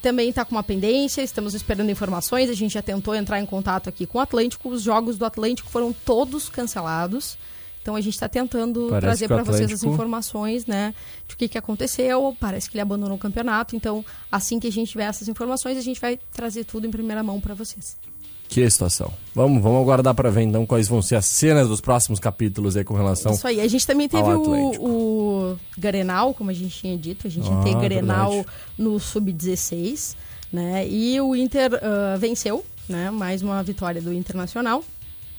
também 0.00 0.28
está 0.28 0.44
com 0.44 0.54
uma 0.54 0.62
pendência, 0.62 1.22
estamos 1.22 1.54
esperando 1.54 1.90
informações. 1.90 2.48
A 2.48 2.54
gente 2.54 2.74
já 2.74 2.82
tentou 2.82 3.14
entrar 3.14 3.40
em 3.40 3.46
contato 3.46 3.88
aqui 3.88 4.06
com 4.06 4.18
o 4.18 4.20
Atlântico. 4.20 4.68
Os 4.68 4.82
jogos 4.82 5.16
do 5.18 5.24
Atlântico 5.24 5.68
foram 5.68 5.92
todos 5.92 6.48
cancelados. 6.48 7.36
Então 7.88 7.96
a 7.96 8.02
gente 8.02 8.12
está 8.12 8.28
tentando 8.28 8.88
Parece 8.90 9.00
trazer 9.00 9.28
para 9.28 9.42
vocês 9.42 9.72
as 9.72 9.82
informações, 9.82 10.66
né? 10.66 10.94
De 11.26 11.34
o 11.34 11.38
que, 11.38 11.48
que 11.48 11.56
aconteceu. 11.56 12.36
Parece 12.38 12.68
que 12.68 12.76
ele 12.76 12.82
abandonou 12.82 13.16
o 13.16 13.18
campeonato. 13.18 13.74
Então, 13.74 14.04
assim 14.30 14.60
que 14.60 14.66
a 14.66 14.70
gente 14.70 14.90
tiver 14.90 15.04
essas 15.04 15.26
informações, 15.26 15.78
a 15.78 15.80
gente 15.80 15.98
vai 15.98 16.18
trazer 16.30 16.64
tudo 16.64 16.86
em 16.86 16.90
primeira 16.90 17.22
mão 17.22 17.40
para 17.40 17.54
vocês. 17.54 17.96
Que 18.46 18.68
situação. 18.68 19.10
Vamos, 19.34 19.62
vamos 19.62 19.80
aguardar 19.80 20.14
pra 20.14 20.28
ver 20.28 20.42
então 20.42 20.66
quais 20.66 20.86
vão 20.86 21.00
ser 21.00 21.16
as 21.16 21.24
cenas 21.24 21.66
dos 21.66 21.80
próximos 21.80 22.20
capítulos 22.20 22.76
aí 22.76 22.84
com 22.84 22.92
relação. 22.92 23.32
Isso 23.32 23.46
aí. 23.46 23.58
A 23.58 23.68
gente 23.68 23.86
também 23.86 24.06
teve 24.06 24.22
o, 24.22 24.42
Atlético. 24.42 24.86
o 24.86 25.56
Grenal, 25.78 26.34
como 26.34 26.50
a 26.50 26.54
gente 26.54 26.78
tinha 26.78 26.98
dito. 26.98 27.26
A 27.26 27.30
gente 27.30 27.48
Ah, 27.50 27.62
ter 27.64 27.74
Grenal 27.74 28.32
verdade. 28.32 28.56
no 28.76 29.00
Sub-16, 29.00 30.14
né? 30.52 30.86
E 30.86 31.18
o 31.22 31.34
Inter 31.34 31.70
ah, 31.82 32.18
venceu, 32.18 32.62
né? 32.86 33.10
Mais 33.10 33.40
uma 33.40 33.62
vitória 33.62 34.02
do 34.02 34.12
Internacional. 34.12 34.84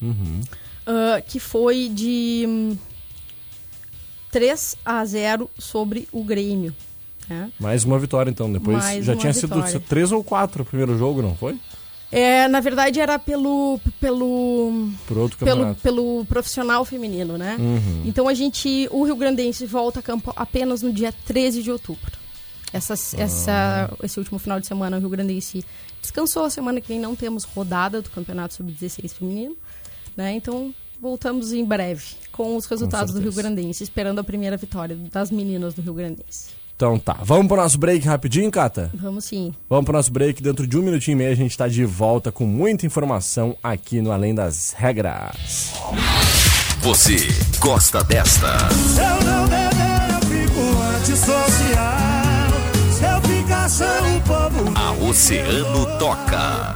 Uhum. 0.01 0.41
Ah, 0.89 1.21
que 1.21 1.39
foi 1.39 1.87
de 1.87 2.45
hum, 2.47 2.77
3 4.31 4.75
a 4.85 5.05
0 5.05 5.49
sobre 5.57 6.07
o 6.11 6.23
Grêmio. 6.23 6.73
Né? 7.27 7.51
Mais 7.59 7.83
uma 7.83 7.99
vitória 7.99 8.29
então. 8.29 8.51
Depois 8.51 8.77
Mais 8.77 9.05
já 9.05 9.15
tinha 9.15 9.31
vitória. 9.31 9.67
sido 9.67 9.79
três 9.81 10.11
ou 10.11 10.23
quatro 10.23 10.63
o 10.63 10.65
primeiro 10.65 10.97
jogo, 10.97 11.21
não 11.21 11.35
foi? 11.35 11.57
É, 12.11 12.47
na 12.47 12.59
verdade, 12.59 12.99
era 12.99 13.19
pelo, 13.19 13.79
pelo, 13.99 14.89
pelo, 15.37 15.75
pelo 15.75 16.25
profissional 16.25 16.83
feminino, 16.83 17.37
né? 17.37 17.55
Uhum. 17.59 18.01
Então 18.03 18.27
a 18.27 18.33
gente, 18.33 18.87
o 18.89 19.03
Rio 19.03 19.15
Grandense 19.15 19.63
volta 19.67 19.99
a 19.99 20.03
campo 20.03 20.33
apenas 20.35 20.81
no 20.81 20.91
dia 20.91 21.13
13 21.25 21.61
de 21.61 21.69
outubro. 21.71 22.17
Essa, 22.73 22.95
Ah. 22.95 23.21
essa, 23.21 23.93
esse 24.01 24.17
último 24.17 24.39
final 24.39 24.59
de 24.59 24.65
semana 24.65 24.97
o 24.97 24.99
Rio 24.99 25.09
Grandense 25.09 25.63
descansou. 26.01 26.45
A 26.45 26.49
semana 26.49 26.81
que 26.81 26.87
vem 26.87 26.99
não 26.99 27.15
temos 27.15 27.43
rodada 27.43 28.01
do 28.01 28.09
Campeonato 28.09 28.55
Sub-16 28.55 29.11
feminino, 29.13 29.55
né? 30.15 30.33
Então 30.33 30.73
voltamos 31.01 31.53
em 31.53 31.63
breve 31.63 32.03
com 32.31 32.55
os 32.55 32.65
resultados 32.65 33.13
do 33.13 33.19
Rio. 33.19 33.33
Grandense, 33.33 33.83
esperando 33.83 34.19
a 34.19 34.23
primeira 34.23 34.57
vitória 34.57 34.97
das 35.11 35.31
meninas 35.31 35.73
do 35.73 35.81
Rio 35.81 35.93
Grandense. 35.93 36.59
Então 36.75 36.97
tá. 36.97 37.17
Vamos 37.21 37.47
pro 37.47 37.57
nosso 37.57 37.77
break 37.77 38.07
rapidinho, 38.07 38.49
Cata? 38.49 38.89
Vamos 38.93 39.25
sim. 39.25 39.53
Vamos 39.69 39.83
pro 39.83 39.93
nosso 39.93 40.11
break. 40.11 40.41
Dentro 40.41 40.65
de 40.65 40.77
um 40.77 40.81
minutinho 40.81 41.15
e 41.15 41.17
meio 41.17 41.31
a 41.31 41.35
gente 41.35 41.57
tá 41.57 41.67
de 41.67 41.83
volta 41.83 42.31
com 42.31 42.45
muita 42.45 42.85
informação 42.85 43.57
aqui 43.61 44.01
no 44.01 44.11
Além 44.13 44.33
das 44.33 44.71
Regras. 44.71 45.73
Você 46.81 47.17
gosta 47.59 48.01
desta? 48.05 48.47
Eu 48.95 49.25
não 49.25 49.43
beber, 49.43 50.13
eu 50.13 50.47
fico 50.47 50.61
antissocial. 50.95 52.49
Se 52.93 53.03
eu 53.03 53.21
ficar 53.21 53.69
sem 53.69 53.87
o 53.87 54.21
povo, 54.21 54.73
A 54.75 54.91
Oceano 55.09 55.85
toca. 55.99 56.73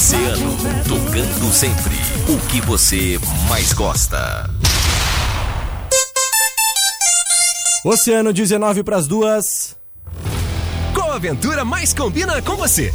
Oceano, 0.00 0.56
tocando 0.88 1.52
sempre. 1.52 1.94
O 2.26 2.38
que 2.48 2.58
você 2.62 3.20
mais 3.50 3.74
gosta. 3.74 4.48
Oceano 7.84 8.32
19 8.32 8.82
pras 8.82 9.06
duas. 9.06 9.76
Qual 10.94 11.12
aventura 11.12 11.66
mais 11.66 11.92
combina 11.92 12.40
com 12.40 12.56
você? 12.56 12.94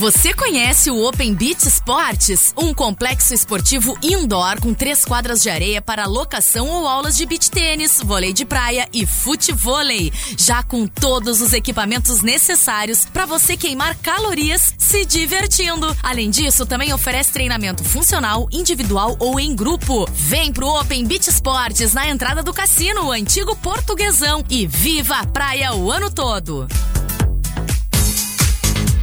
Você 0.00 0.32
conhece 0.32 0.90
o 0.90 1.06
Open 1.06 1.34
Beach 1.34 1.68
Sports? 1.68 2.54
Um 2.56 2.72
complexo 2.72 3.34
esportivo 3.34 3.98
indoor 4.02 4.58
com 4.58 4.72
três 4.72 5.04
quadras 5.04 5.42
de 5.42 5.50
areia 5.50 5.82
para 5.82 6.06
locação 6.06 6.66
ou 6.68 6.88
aulas 6.88 7.18
de 7.18 7.26
beach 7.26 7.50
tênis, 7.50 8.00
vôlei 8.02 8.32
de 8.32 8.46
praia 8.46 8.88
e 8.94 9.04
futevôlei. 9.04 10.10
Já 10.38 10.62
com 10.62 10.86
todos 10.86 11.42
os 11.42 11.52
equipamentos 11.52 12.22
necessários 12.22 13.04
para 13.04 13.26
você 13.26 13.58
queimar 13.58 13.94
calorias 13.96 14.74
se 14.78 15.04
divertindo. 15.04 15.94
Além 16.02 16.30
disso, 16.30 16.64
também 16.64 16.94
oferece 16.94 17.34
treinamento 17.34 17.84
funcional, 17.84 18.48
individual 18.50 19.18
ou 19.18 19.38
em 19.38 19.54
grupo. 19.54 20.08
Vem 20.14 20.50
pro 20.50 20.80
Open 20.80 21.04
Beach 21.04 21.28
Sports 21.28 21.92
na 21.92 22.08
entrada 22.08 22.42
do 22.42 22.54
cassino, 22.54 23.04
o 23.04 23.12
antigo 23.12 23.54
Portuguesão 23.56 24.42
e 24.48 24.66
viva 24.66 25.16
a 25.16 25.26
praia 25.26 25.74
o 25.74 25.92
ano 25.92 26.10
todo. 26.10 26.66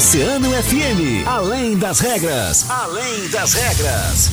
Oceano 0.00 0.50
FM, 0.50 1.26
além 1.26 1.76
das 1.76 2.00
regras, 2.00 2.70
além 2.70 3.28
das 3.28 3.52
regras. 3.52 4.30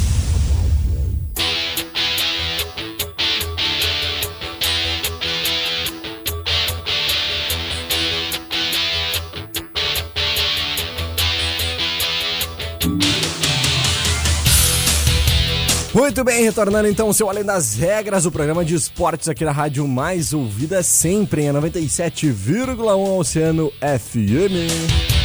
Muito 15.94 16.24
bem, 16.24 16.46
retornando 16.46 16.88
então 16.88 17.10
o 17.10 17.14
seu 17.14 17.30
Além 17.30 17.44
das 17.44 17.76
Regras, 17.76 18.26
o 18.26 18.32
programa 18.32 18.64
de 18.64 18.74
esportes 18.74 19.28
aqui 19.28 19.44
na 19.44 19.52
rádio 19.52 19.86
mais 19.86 20.32
ouvida 20.32 20.82
sempre 20.82 21.42
em 21.42 21.50
97,1 21.50 23.18
Oceano 23.20 23.70
FM. 23.82 25.17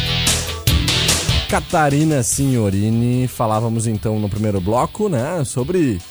Catarina 1.53 2.23
Signorini, 2.23 3.27
falávamos 3.27 3.85
então 3.85 4.17
no 4.17 4.27
primeiro 4.27 4.59
bloco, 4.59 5.07
né, 5.07 5.43
sobre 5.45 6.01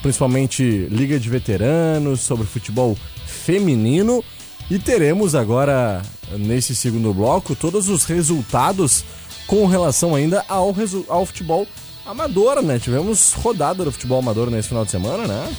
principalmente 0.00 0.62
Liga 0.92 1.18
de 1.18 1.28
Veteranos, 1.28 2.20
sobre 2.20 2.46
futebol 2.46 2.96
feminino 3.26 4.22
e 4.70 4.78
teremos 4.78 5.34
agora 5.34 6.00
nesse 6.38 6.76
segundo 6.76 7.12
bloco 7.12 7.56
todos 7.56 7.88
os 7.88 8.04
resultados 8.04 9.04
com 9.48 9.66
relação 9.66 10.14
ainda 10.14 10.44
ao, 10.48 10.72
ao 11.08 11.26
futebol 11.26 11.66
amador, 12.06 12.62
né? 12.62 12.78
Tivemos 12.78 13.32
rodada 13.32 13.84
do 13.84 13.90
futebol 13.90 14.20
amador 14.20 14.52
nesse 14.52 14.68
final 14.68 14.84
de 14.84 14.92
semana, 14.92 15.26
né? 15.26 15.52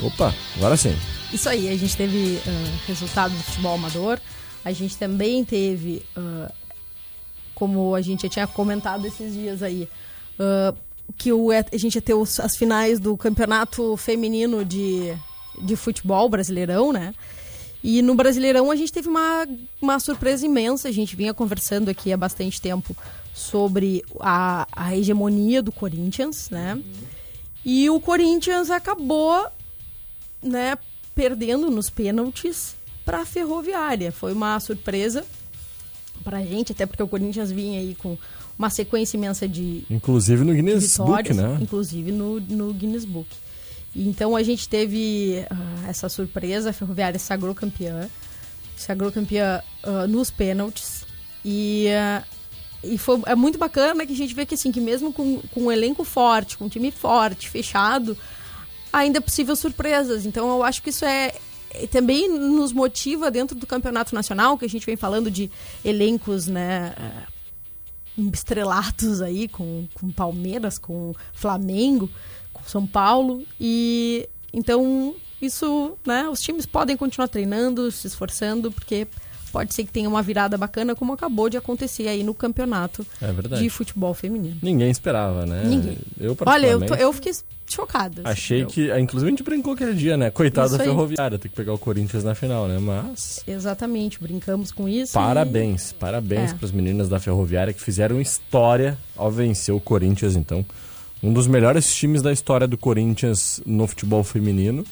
Opa, 0.00 0.32
agora 0.56 0.76
sim. 0.76 0.94
Isso 1.32 1.48
aí, 1.48 1.68
a 1.68 1.76
gente 1.76 1.96
teve 1.96 2.40
ah, 2.46 2.78
resultado 2.86 3.32
do 3.32 3.42
futebol 3.42 3.74
amador. 3.74 4.20
A 4.64 4.70
gente 4.70 4.96
também 4.96 5.44
teve, 5.44 6.04
ah, 6.16 6.48
como 7.54 7.94
a 7.94 8.00
gente 8.00 8.22
já 8.22 8.28
tinha 8.28 8.46
comentado 8.46 9.06
esses 9.06 9.32
dias 9.32 9.62
aí, 9.62 9.88
ah, 10.38 10.74
que 11.16 11.32
o, 11.32 11.50
a 11.50 11.76
gente 11.76 11.94
ia 11.96 12.02
ter 12.02 12.14
os- 12.14 12.40
as 12.40 12.56
finais 12.56 12.98
do 12.98 13.16
campeonato 13.16 13.96
feminino 13.96 14.64
de, 14.64 15.14
de 15.62 15.76
futebol 15.76 16.28
brasileirão, 16.28 16.92
né? 16.92 17.14
E 17.86 18.00
no 18.00 18.14
Brasileirão 18.14 18.70
a 18.70 18.76
gente 18.76 18.90
teve 18.90 19.08
uma, 19.08 19.46
uma 19.80 20.00
surpresa 20.00 20.46
imensa. 20.46 20.88
A 20.88 20.90
gente 20.92 21.14
vinha 21.14 21.34
conversando 21.34 21.90
aqui 21.90 22.10
há 22.14 22.16
bastante 22.16 22.58
tempo 22.58 22.96
sobre 23.34 24.02
a, 24.20 24.66
a 24.72 24.96
hegemonia 24.96 25.60
do 25.60 25.70
Corinthians, 25.70 26.48
né? 26.48 26.80
E 27.62 27.90
o 27.90 28.00
Corinthians 28.00 28.70
acabou 28.70 29.46
né, 30.42 30.78
perdendo 31.14 31.70
nos 31.70 31.90
pênaltis 31.90 32.74
para 33.04 33.20
a 33.20 33.26
Ferroviária. 33.26 34.10
Foi 34.10 34.32
uma 34.32 34.58
surpresa 34.60 35.24
para 36.22 36.38
a 36.38 36.42
gente, 36.44 36.72
até 36.72 36.86
porque 36.86 37.02
o 37.02 37.08
Corinthians 37.08 37.50
vinha 37.50 37.80
aí 37.80 37.94
com 37.94 38.16
uma 38.58 38.70
sequência 38.70 39.16
imensa 39.16 39.48
de 39.48 39.84
Inclusive 39.90 40.44
no 40.44 40.52
Guinness 40.54 40.96
Book, 40.96 41.34
né? 41.34 41.58
inclusive 41.60 42.12
no, 42.12 42.40
no 42.40 42.72
Guinness 42.72 43.04
Book. 43.04 43.28
Então 43.96 44.34
a 44.34 44.42
gente 44.42 44.68
teve 44.68 45.44
ah, 45.50 45.88
essa 45.88 46.08
surpresa, 46.08 46.70
a 46.70 46.72
Ferroviária 46.72 47.18
se 47.18 47.26
sagrou 47.26 47.54
campeã, 47.54 48.08
se 48.76 48.86
sagrou 48.86 49.12
campeã 49.12 49.62
ah, 49.82 50.06
nos 50.06 50.30
pênaltis. 50.30 51.04
E, 51.44 51.88
ah, 51.90 52.24
e 52.82 52.98
foi, 52.98 53.20
é 53.26 53.34
muito 53.34 53.58
bacana 53.58 54.04
que 54.06 54.12
a 54.12 54.16
gente 54.16 54.34
vê 54.34 54.44
que 54.44 54.54
assim, 54.54 54.72
que 54.72 54.80
mesmo 54.80 55.12
com, 55.12 55.40
com 55.52 55.60
um 55.62 55.72
elenco 55.72 56.04
forte, 56.04 56.58
com 56.58 56.64
um 56.64 56.68
time 56.68 56.90
forte, 56.90 57.48
fechado, 57.48 58.16
ainda 58.92 59.18
é 59.18 59.20
possível 59.20 59.54
surpresas. 59.54 60.26
Então 60.26 60.48
eu 60.48 60.62
acho 60.62 60.82
que 60.82 60.90
isso 60.90 61.04
é- 61.04 61.34
também 61.90 62.28
nos 62.28 62.72
motiva 62.72 63.30
dentro 63.30 63.56
do 63.56 63.66
campeonato 63.66 64.14
nacional, 64.14 64.56
que 64.56 64.64
a 64.64 64.68
gente 64.68 64.86
vem 64.86 64.96
falando 64.96 65.30
de 65.30 65.50
elencos, 65.84 66.46
né, 66.46 66.94
eh, 66.98 67.34
estrelatos 68.32 69.20
aí 69.20 69.48
com, 69.48 69.86
com 69.94 70.10
Palmeiras, 70.10 70.78
com 70.78 71.12
Flamengo, 71.32 72.08
com 72.52 72.62
São 72.64 72.86
Paulo. 72.86 73.44
E 73.60 74.28
então 74.52 75.14
isso, 75.40 75.96
né, 76.06 76.28
os 76.28 76.40
times 76.40 76.66
podem 76.66 76.96
continuar 76.96 77.28
treinando, 77.28 77.90
se 77.90 78.06
esforçando, 78.06 78.70
porque 78.70 79.06
pode 79.54 79.72
ser 79.72 79.84
que 79.84 79.92
tenha 79.92 80.08
uma 80.08 80.20
virada 80.20 80.58
bacana 80.58 80.96
como 80.96 81.12
acabou 81.12 81.48
de 81.48 81.56
acontecer 81.56 82.08
aí 82.08 82.24
no 82.24 82.34
campeonato 82.34 83.06
É 83.22 83.56
de 83.56 83.70
futebol 83.70 84.12
feminino. 84.12 84.56
Ninguém 84.60 84.90
esperava, 84.90 85.46
né? 85.46 85.62
Ninguém. 85.64 85.96
Eu, 86.18 86.36
Olha, 86.44 86.66
eu, 86.66 86.80
tô- 86.84 86.94
eu 86.96 87.12
fiquei 87.12 87.32
chocada. 87.66 88.22
assim. 88.22 88.30
achei 88.32 88.62
Eu- 88.62 88.66
que... 88.66 88.98
Inclusive 88.98 89.28
a 89.28 89.30
gente 89.30 89.42
brincou 89.44 89.74
aquele 89.74 89.94
dia, 89.94 90.16
né? 90.16 90.28
Coitado 90.30 90.66
Isso 90.70 90.78
da. 90.78 90.82
Ferroviária, 90.84 91.38
ter 91.38 91.48
que 91.48 91.54
pegar 91.54 91.72
o 91.72 91.78
Corinthians 91.78 92.24
na 92.24 92.34
final, 92.34 92.66
né? 92.66 92.78
Mas... 92.80 93.44
Exatamente, 93.46 94.20
brincamos 94.20 94.72
com 94.72 94.88
isso. 94.88 95.12
e- 95.12 95.14
Parabéns, 95.14 95.92
parabéns 95.92 96.50
É. 96.50 96.54
para 96.54 96.66
as 96.66 96.72
meninas 96.72 97.08
da 97.08 97.20
Ferroviária 97.20 97.72
que 97.72 97.80
fizeram 97.80 98.20
história 98.20 98.98
ao 99.16 99.30
vencer 99.30 99.72
o 99.72 99.78
Corinthians, 99.80 100.34
então. 100.34 100.66
Um 101.22 101.32
dos 101.32 101.46
melhores 101.46 101.94
times 101.94 102.20
da 102.20 102.32
história 102.32 102.66
do 102.66 102.76
Corinthians 102.76 103.60
no 103.64 103.86
futebol 103.86 104.22
feminino, 104.24 104.84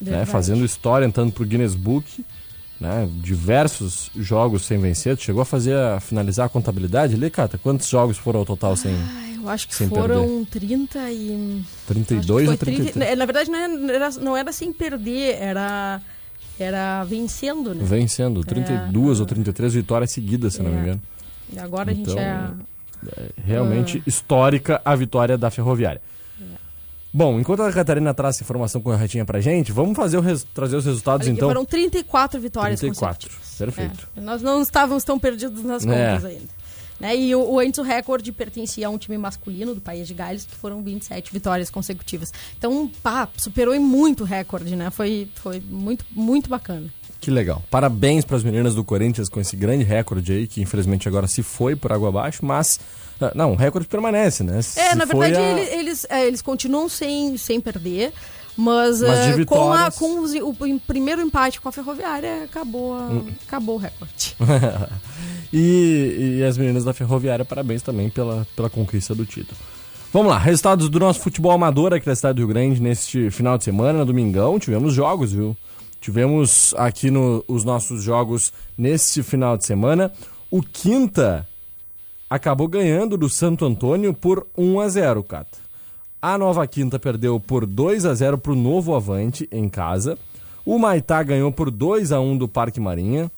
né? 0.00 0.24
Fazendo 0.26 0.64
história, 0.64 1.06
entrando 1.06 1.32
pro 1.32 1.44
Guinness 1.46 1.74
Book, 1.74 2.24
né? 2.82 3.08
Diversos 3.22 4.10
jogos 4.16 4.64
sem 4.66 4.78
vencer. 4.78 5.16
Tu 5.16 5.22
chegou 5.22 5.40
a 5.42 5.44
fazer, 5.44 5.76
a 5.76 6.00
finalizar 6.00 6.46
a 6.46 6.48
contabilidade 6.48 7.14
ali, 7.14 7.30
Cata? 7.30 7.56
Quantos 7.56 7.88
jogos 7.88 8.18
foram 8.18 8.40
ao 8.40 8.46
total 8.46 8.74
sem 8.76 8.92
Ai, 8.92 9.36
eu 9.42 9.48
acho 9.48 9.68
que 9.68 9.74
Sem 9.74 9.88
foram 9.88 10.44
30 10.44 10.98
e. 11.10 11.60
acho 11.62 11.70
que 11.86 11.86
32 11.94 12.44
foi 12.46 12.52
ou 12.54 12.58
33? 12.58 12.92
30 12.92 13.16
Na 13.16 13.24
verdade, 13.24 13.50
não 13.50 13.58
era, 13.58 14.10
não 14.20 14.36
era 14.36 14.52
sem 14.52 14.72
perder, 14.72 15.36
era, 15.40 16.00
era 16.58 17.04
vencendo, 17.04 17.74
né? 17.74 17.84
Vencendo, 17.84 18.44
32 18.44 19.20
ou 19.20 19.26
33 19.26 19.74
vitórias 19.74 20.10
seguidas, 20.10 20.54
se 20.54 20.62
não 20.62 20.70
me 20.70 20.76
É. 20.76 20.80
engano. 20.80 21.02
E 21.52 21.58
agora 21.58 21.90
a 21.90 21.94
Então, 21.94 22.14
gente 22.14 22.18
é. 22.22 22.50
Realmente 23.44 23.98
Ah. 23.98 24.02
histórica 24.08 24.80
a 24.84 24.94
vitória 24.94 25.36
da 25.36 25.50
Ferroviária. 25.50 26.00
Bom, 27.14 27.38
enquanto 27.38 27.62
a 27.62 27.70
Catarina 27.72 28.14
traz 28.14 28.36
essa 28.36 28.44
informação 28.44 28.80
corretinha 28.80 29.24
pra 29.24 29.40
gente, 29.40 29.70
vamos 29.70 29.94
fazer 29.94 30.16
o 30.16 30.22
trazer 30.54 30.76
os 30.76 30.86
resultados 30.86 31.26
Olha 31.26 31.34
então. 31.34 31.48
Foram 31.48 31.64
34 31.64 32.40
vitórias 32.40 32.80
34. 32.80 33.28
consecutivas. 33.28 33.58
Perfeito. 33.58 34.08
É, 34.16 34.20
nós 34.20 34.40
não 34.40 34.62
estávamos 34.62 35.04
tão 35.04 35.18
perdidos 35.18 35.62
nas 35.62 35.84
É. 35.86 36.12
contas 36.14 36.24
ainda. 36.24 36.62
Né? 36.98 37.16
E 37.16 37.34
o, 37.34 37.40
o 37.54 37.58
antes 37.58 37.78
o 37.78 37.82
recorde 37.82 38.30
pertencia 38.32 38.86
a 38.86 38.90
um 38.90 38.96
time 38.96 39.18
masculino 39.18 39.74
do 39.74 39.80
País 39.80 40.06
de 40.06 40.14
Gales, 40.14 40.44
que 40.44 40.54
foram 40.54 40.80
27 40.82 41.32
vitórias 41.32 41.68
consecutivas. 41.68 42.32
Então, 42.56 42.88
pá, 43.02 43.28
superou 43.36 43.74
em 43.74 43.78
muito 43.80 44.22
o 44.22 44.26
recorde, 44.26 44.74
né? 44.76 44.88
Foi, 44.90 45.28
foi 45.34 45.60
muito, 45.68 46.04
muito 46.12 46.48
bacana. 46.48 46.86
Que 47.20 47.30
legal. 47.30 47.62
Parabéns 47.70 48.24
para 48.24 48.36
as 48.36 48.44
meninas 48.44 48.74
do 48.74 48.82
Corinthians 48.84 49.28
com 49.28 49.40
esse 49.40 49.54
grande 49.56 49.84
recorde 49.84 50.32
aí, 50.32 50.46
que 50.46 50.62
infelizmente 50.62 51.08
agora 51.08 51.26
se 51.26 51.42
foi 51.42 51.76
por 51.76 51.92
água 51.92 52.08
abaixo, 52.08 52.44
mas. 52.44 52.80
Ah, 53.28 53.32
Não, 53.34 53.52
o 53.52 53.56
recorde 53.56 53.86
permanece, 53.88 54.42
né? 54.42 54.58
É, 54.58 54.62
Se 54.62 54.94
na 54.94 55.06
foi 55.06 55.18
verdade, 55.28 55.44
a- 55.44 55.50
ele- 55.60 55.74
eles, 55.80 56.06
é, 56.08 56.26
eles 56.26 56.42
continuam 56.42 56.88
sem, 56.88 57.36
sem 57.36 57.60
perder, 57.60 58.12
mas, 58.56 59.00
Mas 59.00 59.38
é, 59.38 59.44
com, 59.44 59.72
a, 59.72 59.90
com 59.90 60.20
os- 60.20 60.34
o, 60.34 60.54
primeiro 60.86 61.20
empate 61.22 61.60
com 61.60 61.68
a 61.68 61.72
Ferroviária, 61.72 62.44
acabou, 62.44 62.94
a- 62.94 63.08
Hum. 63.08 63.26
acabou 63.46 63.76
o 63.76 63.78
recorde. 63.78 64.36
e, 65.52 66.38
e 66.40 66.44
as 66.44 66.56
meninas 66.58 66.84
da 66.84 66.92
Ferroviária, 66.92 67.44
parabéns 67.44 67.82
também 67.82 68.08
pela, 68.10 68.46
pela 68.56 68.68
conquista 68.70 69.14
do 69.14 69.24
título. 69.24 69.56
Vamos 70.12 70.30
lá, 70.30 70.38
resultados 70.38 70.88
do 70.90 71.00
nosso 71.00 71.20
futebol 71.20 71.52
amador 71.52 71.94
aqui 71.94 72.04
da 72.04 72.14
cidade 72.14 72.34
do 72.36 72.40
Rio 72.40 72.48
Grande 72.48 72.80
neste 72.82 73.30
final 73.30 73.56
de 73.56 73.64
semana, 73.64 74.00
no 74.00 74.04
domingão. 74.06 74.58
Tivemos 74.58 74.92
jogos, 74.92 75.32
viu? 75.32 75.56
Tivemos 76.02 76.74
aqui 76.76 77.10
no, 77.10 77.42
os 77.48 77.64
nossos 77.64 78.02
jogos 78.02 78.52
neste 78.76 79.22
final 79.22 79.56
de 79.56 79.64
semana. 79.64 80.12
O 80.50 80.60
Quinta 80.62 81.48
acabou 82.32 82.66
ganhando 82.66 83.18
do 83.18 83.28
Santo 83.28 83.66
Antônio 83.66 84.14
por 84.14 84.46
1 84.56 84.80
a 84.80 84.88
0, 84.88 85.22
Cata. 85.22 85.58
A 86.20 86.38
Nova 86.38 86.66
Quinta 86.66 86.98
perdeu 86.98 87.38
por 87.38 87.66
2 87.66 88.06
a 88.06 88.14
0 88.14 88.38
para 88.38 88.52
o 88.52 88.56
Novo 88.56 88.94
Avante 88.94 89.46
em 89.52 89.68
casa. 89.68 90.16
O 90.64 90.78
Maitá 90.78 91.22
ganhou 91.22 91.52
por 91.52 91.70
2 91.70 92.10
a 92.10 92.20
1 92.20 92.38
do 92.38 92.48
Parque 92.48 92.80
Marinha. 92.80 93.30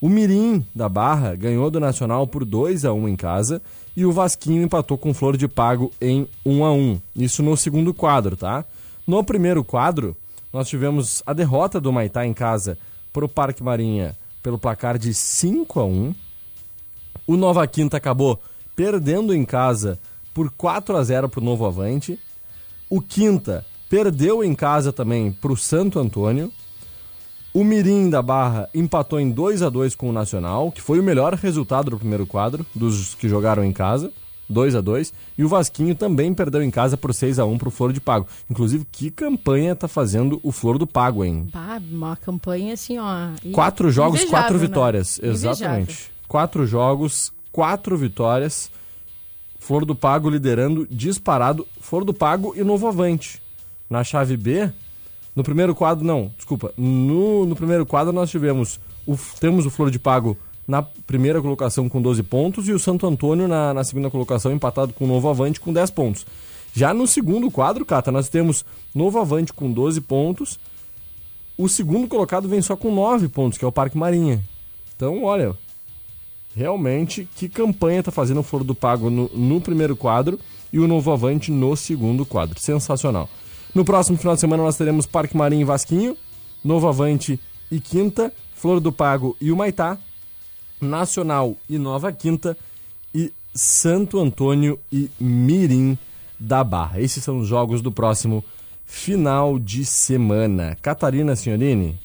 O 0.00 0.08
Mirim 0.08 0.64
da 0.72 0.88
Barra 0.88 1.34
ganhou 1.34 1.68
do 1.72 1.80
Nacional 1.80 2.24
por 2.24 2.44
2 2.44 2.84
a 2.84 2.92
1 2.92 3.08
em 3.08 3.16
casa 3.16 3.60
e 3.96 4.06
o 4.06 4.12
Vasquinho 4.12 4.62
empatou 4.62 4.96
com 4.96 5.12
Flor 5.12 5.36
de 5.36 5.48
Pago 5.48 5.90
em 6.00 6.28
1 6.44 6.64
a 6.64 6.72
1. 6.72 7.00
Isso 7.16 7.42
no 7.42 7.56
segundo 7.56 7.92
quadro, 7.92 8.36
tá? 8.36 8.64
No 9.04 9.24
primeiro 9.24 9.64
quadro, 9.64 10.16
nós 10.52 10.68
tivemos 10.68 11.20
a 11.26 11.32
derrota 11.32 11.80
do 11.80 11.92
Maitá 11.92 12.24
em 12.24 12.32
casa 12.32 12.78
para 13.12 13.24
o 13.24 13.28
Parque 13.28 13.64
Marinha 13.64 14.16
pelo 14.40 14.56
placar 14.56 14.98
de 14.98 15.12
5 15.12 15.80
a 15.80 15.84
1 15.84 16.14
O 17.26 17.36
Nova 17.36 17.66
Quinta 17.66 17.96
acabou 17.96 18.40
perdendo 18.74 19.34
em 19.34 19.44
casa 19.44 19.98
por 20.32 20.50
4 20.50 20.96
a 20.96 21.02
0 21.02 21.28
para 21.28 21.40
o 21.40 21.44
Novo 21.44 21.64
Avante. 21.66 22.18
O 22.88 23.00
Quinta 23.00 23.64
perdeu 23.88 24.44
em 24.44 24.54
casa 24.54 24.92
também 24.92 25.32
para 25.32 25.52
o 25.52 25.56
Santo 25.56 25.98
Antônio. 25.98 26.52
O 27.54 27.64
Mirim 27.64 28.10
da 28.10 28.20
Barra 28.20 28.68
empatou 28.74 29.18
em 29.18 29.30
2 29.30 29.62
a 29.62 29.70
2 29.70 29.94
com 29.94 30.10
o 30.10 30.12
Nacional, 30.12 30.70
que 30.70 30.82
foi 30.82 31.00
o 31.00 31.02
melhor 31.02 31.32
resultado 31.34 31.90
do 31.90 31.98
primeiro 31.98 32.26
quadro 32.26 32.66
dos 32.74 33.14
que 33.14 33.28
jogaram 33.28 33.64
em 33.64 33.72
casa. 33.72 34.12
2 34.48 34.76
a 34.76 34.80
2 34.80 35.12
E 35.36 35.44
o 35.44 35.48
Vasquinho 35.48 35.94
também 35.94 36.32
perdeu 36.32 36.62
em 36.62 36.70
casa 36.70 36.96
por 36.96 37.12
6 37.12 37.38
a 37.38 37.44
1 37.44 37.58
pro 37.58 37.70
Flor 37.70 37.92
de 37.92 38.00
Pago. 38.00 38.26
Inclusive, 38.48 38.86
que 38.92 39.10
campanha 39.10 39.74
tá 39.74 39.88
fazendo 39.88 40.38
o 40.42 40.52
Flor 40.52 40.78
do 40.78 40.86
Pago, 40.86 41.24
hein? 41.24 41.48
Uma 41.90 42.14
campanha 42.14 42.74
assim, 42.74 42.98
ó. 42.98 43.30
Quatro 43.52 43.90
jogos, 43.90 44.24
quatro 44.24 44.54
né? 44.54 44.60
vitórias. 44.60 45.18
Invejável. 45.18 45.50
Exatamente. 45.50 46.15
Quatro 46.28 46.66
jogos, 46.66 47.32
quatro 47.52 47.96
vitórias. 47.96 48.70
Flor 49.58 49.84
do 49.84 49.94
Pago 49.94 50.30
liderando 50.30 50.86
disparado. 50.90 51.66
Flor 51.80 52.04
do 52.04 52.14
Pago 52.14 52.54
e 52.56 52.62
Novo 52.62 52.86
Avante. 52.86 53.42
Na 53.88 54.02
chave 54.02 54.36
B, 54.36 54.70
no 55.34 55.44
primeiro 55.44 55.74
quadro, 55.74 56.04
não, 56.04 56.32
desculpa. 56.36 56.72
No, 56.76 57.44
no 57.44 57.54
primeiro 57.54 57.84
quadro 57.84 58.12
nós 58.12 58.30
tivemos 58.30 58.80
o, 59.06 59.16
temos 59.38 59.66
o 59.66 59.70
Flor 59.70 59.90
de 59.90 59.98
Pago 59.98 60.36
na 60.66 60.82
primeira 60.82 61.40
colocação 61.40 61.88
com 61.88 62.02
12 62.02 62.22
pontos 62.24 62.68
e 62.68 62.72
o 62.72 62.78
Santo 62.78 63.06
Antônio 63.06 63.46
na, 63.46 63.72
na 63.72 63.84
segunda 63.84 64.10
colocação 64.10 64.50
empatado 64.50 64.92
com 64.92 65.04
o 65.04 65.08
Novo 65.08 65.28
Avante 65.28 65.60
com 65.60 65.72
10 65.72 65.90
pontos. 65.90 66.26
Já 66.72 66.92
no 66.92 67.06
segundo 67.06 67.50
quadro, 67.50 67.84
Cata, 67.84 68.10
nós 68.10 68.28
temos 68.28 68.64
Novo 68.94 69.18
Avante 69.18 69.52
com 69.52 69.70
12 69.70 70.00
pontos. 70.00 70.58
O 71.56 71.68
segundo 71.68 72.08
colocado 72.08 72.48
vem 72.48 72.60
só 72.60 72.76
com 72.76 72.94
9 72.94 73.28
pontos, 73.28 73.58
que 73.58 73.64
é 73.64 73.68
o 73.68 73.72
Parque 73.72 73.96
Marinha. 73.96 74.42
Então, 74.94 75.22
olha, 75.24 75.56
realmente 76.56 77.28
que 77.36 77.50
campanha 77.50 78.02
tá 78.02 78.10
fazendo 78.10 78.40
o 78.40 78.42
Flor 78.42 78.64
do 78.64 78.74
Pago 78.74 79.10
no, 79.10 79.28
no 79.34 79.60
primeiro 79.60 79.94
quadro 79.94 80.40
e 80.72 80.78
o 80.78 80.88
Novo 80.88 81.12
Avante 81.12 81.52
no 81.52 81.76
segundo 81.76 82.24
quadro. 82.24 82.58
Sensacional. 82.58 83.28
No 83.74 83.84
próximo 83.84 84.16
final 84.16 84.34
de 84.34 84.40
semana 84.40 84.62
nós 84.62 84.76
teremos 84.76 85.04
Parque 85.04 85.36
Marinha 85.36 85.60
e 85.60 85.66
Vasquinho, 85.66 86.16
Novo 86.64 86.88
Avante 86.88 87.38
e 87.70 87.78
Quinta, 87.78 88.32
Flor 88.54 88.80
do 88.80 88.90
Pago 88.90 89.36
e 89.38 89.52
o 89.52 89.56
Maitá, 89.56 89.98
Nacional 90.80 91.54
e 91.68 91.78
Nova 91.78 92.10
Quinta 92.10 92.56
e 93.14 93.30
Santo 93.54 94.18
Antônio 94.18 94.78
e 94.90 95.10
Mirim 95.20 95.98
da 96.40 96.64
Barra. 96.64 97.00
Esses 97.00 97.22
são 97.22 97.38
os 97.38 97.48
jogos 97.48 97.82
do 97.82 97.92
próximo 97.92 98.42
final 98.86 99.58
de 99.58 99.84
semana. 99.84 100.76
Catarina 100.80 101.36
Signorini, 101.36 101.98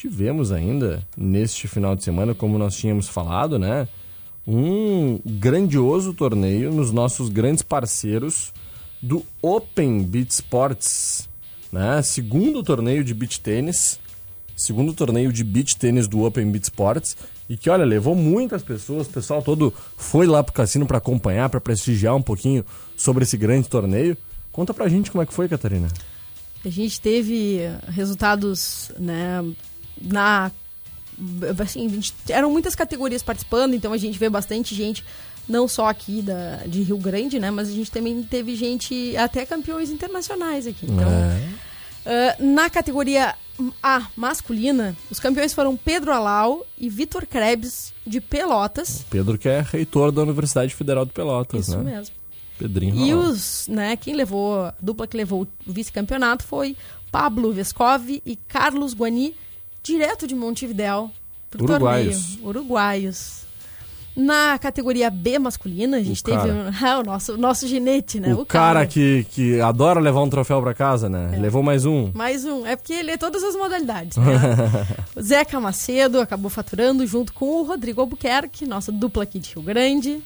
tivemos 0.00 0.50
ainda 0.50 1.06
neste 1.14 1.68
final 1.68 1.94
de 1.94 2.02
semana, 2.02 2.34
como 2.34 2.56
nós 2.56 2.74
tínhamos 2.74 3.06
falado, 3.06 3.58
né? 3.58 3.86
Um 4.46 5.20
grandioso 5.26 6.14
torneio 6.14 6.72
nos 6.72 6.90
nossos 6.90 7.28
grandes 7.28 7.62
parceiros 7.62 8.50
do 9.02 9.22
Open 9.42 10.02
Beach 10.02 10.32
Sports, 10.32 11.28
né? 11.70 12.00
Segundo 12.00 12.62
torneio 12.62 13.04
de 13.04 13.12
beach 13.12 13.40
tênis, 13.40 14.00
segundo 14.56 14.94
torneio 14.94 15.30
de 15.30 15.44
beach 15.44 15.76
tênis 15.76 16.08
do 16.08 16.24
Open 16.24 16.50
Beach 16.50 16.64
Sports 16.64 17.14
e 17.46 17.54
que 17.54 17.68
olha, 17.68 17.84
levou 17.84 18.14
muitas 18.14 18.62
pessoas, 18.62 19.06
o 19.06 19.10
pessoal 19.10 19.42
todo 19.42 19.70
foi 19.98 20.26
lá 20.26 20.42
pro 20.42 20.54
cassino 20.54 20.86
para 20.86 20.96
acompanhar, 20.96 21.50
para 21.50 21.60
prestigiar 21.60 22.16
um 22.16 22.22
pouquinho 22.22 22.64
sobre 22.96 23.24
esse 23.24 23.36
grande 23.36 23.68
torneio. 23.68 24.16
Conta 24.50 24.72
pra 24.72 24.88
gente 24.88 25.10
como 25.10 25.22
é 25.22 25.26
que 25.26 25.34
foi, 25.34 25.46
Catarina. 25.46 25.88
A 26.64 26.68
gente 26.70 26.98
teve 27.00 27.60
resultados, 27.88 28.90
né, 28.98 29.42
na 30.00 30.50
assim, 31.62 32.00
eram 32.28 32.50
muitas 32.50 32.74
categorias 32.74 33.22
participando, 33.22 33.74
então 33.74 33.92
a 33.92 33.98
gente 33.98 34.18
vê 34.18 34.30
bastante 34.30 34.74
gente 34.74 35.04
não 35.46 35.68
só 35.68 35.86
aqui 35.88 36.22
da, 36.22 36.62
de 36.66 36.82
Rio 36.82 36.96
Grande, 36.96 37.38
né, 37.38 37.50
mas 37.50 37.68
a 37.68 37.72
gente 37.72 37.90
também 37.90 38.22
teve 38.22 38.56
gente 38.56 39.14
até 39.16 39.44
campeões 39.44 39.90
internacionais 39.90 40.66
aqui. 40.66 40.86
Então, 40.86 41.08
ah, 42.06 42.36
na 42.38 42.70
categoria 42.70 43.34
A 43.82 44.06
masculina, 44.16 44.96
os 45.10 45.20
campeões 45.20 45.52
foram 45.52 45.76
Pedro 45.76 46.12
Alau 46.12 46.66
e 46.78 46.88
Vitor 46.88 47.26
Krebs 47.26 47.92
de 48.06 48.18
Pelotas. 48.20 49.04
Pedro 49.10 49.36
que 49.36 49.48
é 49.48 49.60
reitor 49.60 50.10
da 50.10 50.22
Universidade 50.22 50.74
Federal 50.74 51.04
de 51.04 51.12
Pelotas, 51.12 51.68
Isso 51.68 51.76
né? 51.76 51.96
mesmo. 51.96 52.14
Pedrinho. 52.58 53.06
E 53.06 53.12
os, 53.14 53.68
né, 53.68 53.96
quem 53.96 54.14
levou, 54.14 54.60
a 54.60 54.74
dupla 54.80 55.06
que 55.06 55.16
levou 55.16 55.46
o 55.66 55.72
vice-campeonato 55.72 56.44
foi 56.44 56.76
Pablo 57.10 57.52
Vescov 57.52 58.08
e 58.08 58.36
Carlos 58.48 58.94
Guani, 58.94 59.34
direto 59.82 60.26
de 60.26 60.34
Montevidéu. 60.34 61.10
pro 61.50 61.64
Uruguaios. 61.64 62.26
torneio. 62.36 62.48
Uruguaios. 62.48 63.40
Na 64.16 64.58
categoria 64.58 65.08
B 65.08 65.38
masculina, 65.38 65.96
a 65.96 66.02
gente 66.02 66.20
O 66.20 66.24
teve 66.24 66.36
cara. 66.36 66.52
um- 66.52 66.70
ah, 66.86 66.98
o 66.98 67.02
nosso, 67.04 67.36
nosso 67.38 67.66
ginete, 67.66 68.18
né? 68.20 68.34
o, 68.34 68.44
cara, 68.44 68.84
que, 68.84 69.24
que 69.30 69.60
adora 69.60 70.00
levar 70.00 70.20
um 70.22 70.28
troféu 70.28 70.60
pra 70.60 70.74
casa, 70.74 71.08
né? 71.08 71.38
Levou 71.40 71.62
mais 71.62 71.84
um. 71.86 72.10
Mais 72.12 72.44
um. 72.44 72.66
É 72.66 72.74
porque 72.76 72.92
ele 72.92 73.12
é 73.12 73.16
todas 73.16 73.42
as 73.44 73.54
modalidades, 73.56 74.16
né? 74.16 74.24
o 75.16 75.22
Zeca 75.22 75.58
Macedo 75.60 76.20
acabou 76.20 76.50
faturando 76.50 77.06
junto 77.06 77.32
com 77.32 77.60
o 77.60 77.62
Rodrigo 77.62 78.00
Albuquerque, 78.00 78.66
nossa 78.66 78.90
dupla 78.92 79.22
aqui 79.22 79.38
de 79.38 79.54
Rio 79.54 79.62
Grande, 79.62 80.20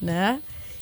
né? 0.00 0.38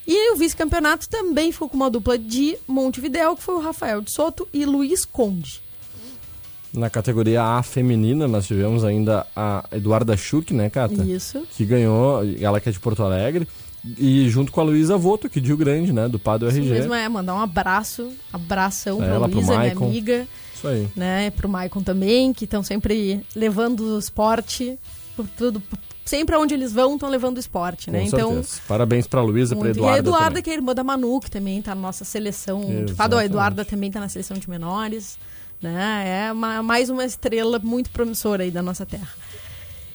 E 0.06 0.32
o 0.32 0.36
vice-campeonato 0.36 1.08
também 1.08 1.52
ficou 1.52 1.68
com 1.68 1.76
uma 1.76 1.90
dupla 1.90 2.18
de 2.18 2.56
Montevidéu, 2.66 3.36
que 3.36 3.42
foi 3.42 3.54
o 3.54 3.60
Rafael 3.60 4.00
de 4.00 4.10
Soto 4.10 4.48
e 4.52 4.64
Luiz 4.64 5.04
Conde. 5.04 5.60
Na 6.72 6.90
categoria 6.90 7.42
A 7.42 7.62
feminina, 7.62 8.28
nós 8.28 8.46
tivemos 8.46 8.84
ainda 8.84 9.26
a 9.34 9.64
Eduarda 9.72 10.16
Schuch, 10.16 10.52
né, 10.52 10.68
Cata? 10.68 11.02
Isso. 11.02 11.42
Que 11.56 11.64
ganhou, 11.64 12.20
ela 12.40 12.60
que 12.60 12.68
é 12.68 12.72
de 12.72 12.78
Porto 12.78 13.02
Alegre, 13.02 13.48
e 13.96 14.28
junto 14.28 14.52
com 14.52 14.60
a 14.60 14.64
Luísa 14.64 14.96
Voto, 14.98 15.26
aqui 15.28 15.40
de 15.40 15.46
Rio 15.48 15.56
Grande, 15.56 15.92
né? 15.92 16.08
Do 16.08 16.18
Pado 16.18 16.46
Isso 16.48 16.58
RG. 16.58 16.70
mesmo 16.70 16.92
é 16.94 17.08
mandar 17.08 17.34
um 17.34 17.40
abraço, 17.40 18.10
abração 18.32 18.98
Pra 18.98 19.06
pra 19.18 19.26
Luísa, 19.26 19.58
minha 19.58 19.72
amiga, 19.72 20.26
Isso 20.54 20.68
aí. 20.68 20.88
né? 20.94 21.30
Pro 21.30 21.48
Maicon 21.48 21.82
também, 21.82 22.32
que 22.34 22.44
estão 22.44 22.62
sempre 22.62 23.24
levando 23.34 23.94
o 23.94 23.98
esporte 23.98 24.78
por 25.16 25.26
tudo. 25.36 25.62
Sempre 26.04 26.34
aonde 26.34 26.54
eles 26.54 26.72
vão, 26.72 26.94
estão 26.94 27.08
levando 27.10 27.36
o 27.36 27.40
esporte, 27.40 27.90
né? 27.90 28.00
Com 28.00 28.06
Então, 28.06 28.30
certeza. 28.34 28.60
Parabéns 28.66 29.06
pra 29.06 29.20
Luísa, 29.22 29.54
pra 29.54 29.64
Muito. 29.64 29.76
Eduarda. 29.78 29.96
e 29.96 29.96
a 29.96 29.98
Eduarda, 30.00 30.28
também. 30.30 30.42
que 30.42 30.50
é 30.50 30.54
irmã 30.54 30.74
da 30.74 30.82
Manu, 30.84 31.20
que 31.20 31.30
também 31.30 31.60
tá 31.62 31.74
na 31.74 31.80
nossa 31.80 32.02
seleção. 32.04 32.60
Exatamente. 32.62 33.14
A 33.20 33.24
Eduarda 33.24 33.64
também 33.64 33.90
tá 33.90 34.00
na 34.00 34.08
seleção 34.08 34.36
de 34.38 34.48
menores. 34.50 35.18
Né? 35.62 36.26
É 36.28 36.32
uma- 36.32 36.62
mais 36.62 36.88
uma 36.88 37.04
estrela 37.04 37.58
muito 37.58 37.90
promissora 37.90 38.44
aí 38.44 38.50
da 38.50 38.62
nossa 38.62 38.86
terra. 38.86 39.08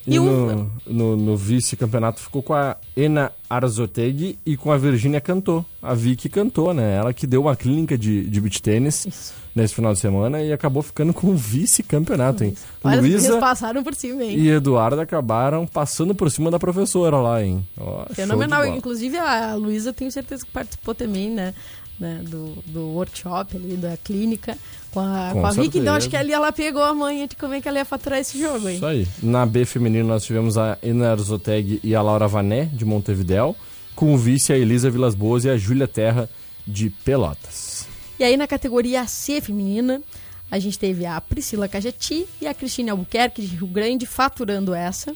E 0.05 0.15
E 0.15 0.19
o- 0.19 0.23
no, 0.25 0.71
no, 0.85 1.15
no 1.15 1.37
vice-campeonato 1.37 2.19
ficou 2.19 2.43
com 2.43 2.53
a 2.53 2.75
Ena 2.97 3.31
Arzotegui 3.49 4.37
e 4.45 4.57
com 4.57 4.69
a 4.69 4.77
Virgínia 4.77 5.21
Cantor. 5.21 5.63
A 5.81 5.93
Vicky 5.93 6.27
cantou, 6.27 6.73
né? 6.73 6.97
Ela 6.97 7.13
que 7.13 7.25
deu 7.25 7.43
uma 7.43 7.55
clínica 7.55 7.97
de, 7.97 8.25
de 8.29 8.41
beach 8.41 8.61
tênis 8.61 9.05
Isso. 9.05 9.33
nesse 9.55 9.73
final 9.73 9.93
de 9.93 9.99
semana 9.99 10.41
e 10.41 10.51
acabou 10.51 10.83
ficando 10.83 11.13
com 11.13 11.27
o 11.27 11.35
vice-campeonato, 11.37 12.43
hein? 12.43 12.53
Olha, 12.83 12.99
Luísa 12.99 13.37
passaram 13.39 13.81
por 13.81 13.95
cima, 13.95 14.21
hein? 14.25 14.37
e 14.37 14.49
Eduardo 14.49 14.99
acabaram 14.99 15.65
passando 15.65 16.13
por 16.13 16.29
cima 16.29 16.51
da 16.51 16.59
professora 16.59 17.15
lá, 17.21 17.41
hein? 17.41 17.65
Ó, 17.77 18.05
Fenomenal. 18.13 18.65
Inclusive, 18.67 19.17
a 19.17 19.55
Luísa, 19.55 19.93
tenho 19.93 20.11
certeza 20.11 20.45
que 20.45 20.51
participou 20.51 20.93
também, 20.93 21.29
né? 21.29 21.53
né, 21.99 22.21
do, 22.27 22.55
do 22.65 22.87
workshop 22.95 23.55
ali, 23.55 23.77
da 23.77 23.95
clínica, 23.95 24.57
com 24.93 24.99
a, 24.99 25.29
Com 25.33 25.41
com 25.41 25.47
a 25.47 25.51
Vicky. 25.51 25.79
Então, 25.79 25.95
acho 25.95 26.09
que 26.09 26.15
ali 26.15 26.31
ela 26.31 26.51
pegou 26.51 26.83
a 26.83 26.93
manha 26.93 27.27
de 27.27 27.35
como 27.35 27.53
é 27.53 27.61
que 27.61 27.67
ela 27.67 27.79
ia 27.79 27.85
faturar 27.85 28.19
esse 28.19 28.39
jogo, 28.39 28.69
hein? 28.69 28.75
Isso 28.75 28.85
aí. 28.85 29.07
Na 29.21 29.45
B 29.45 29.65
feminino 29.65 30.07
nós 30.07 30.23
tivemos 30.23 30.57
a 30.57 30.77
Ena 30.83 31.11
Arzoteg 31.11 31.79
e 31.83 31.95
a 31.95 32.01
Laura 32.01 32.27
Vané, 32.27 32.65
de 32.65 32.85
Montevidéu, 32.85 33.55
com 33.95 34.13
o 34.13 34.17
vice 34.17 34.53
a 34.53 34.57
Elisa 34.57 34.89
Vilas 34.89 35.15
Boas 35.15 35.43
e 35.45 35.49
a 35.49 35.57
Júlia 35.57 35.87
Terra, 35.87 36.29
de 36.65 36.89
Pelotas. 36.89 37.87
E 38.19 38.23
aí 38.23 38.37
na 38.37 38.47
categoria 38.47 39.05
C 39.07 39.41
feminina, 39.41 40.01
a 40.49 40.59
gente 40.59 40.77
teve 40.77 41.05
a 41.05 41.19
Priscila 41.19 41.67
Cajati 41.67 42.27
e 42.39 42.47
a 42.47 42.53
Cristina 42.53 42.91
Albuquerque 42.91 43.41
de 43.41 43.55
Rio 43.55 43.67
Grande 43.67 44.05
faturando 44.05 44.73
essa. 44.73 45.15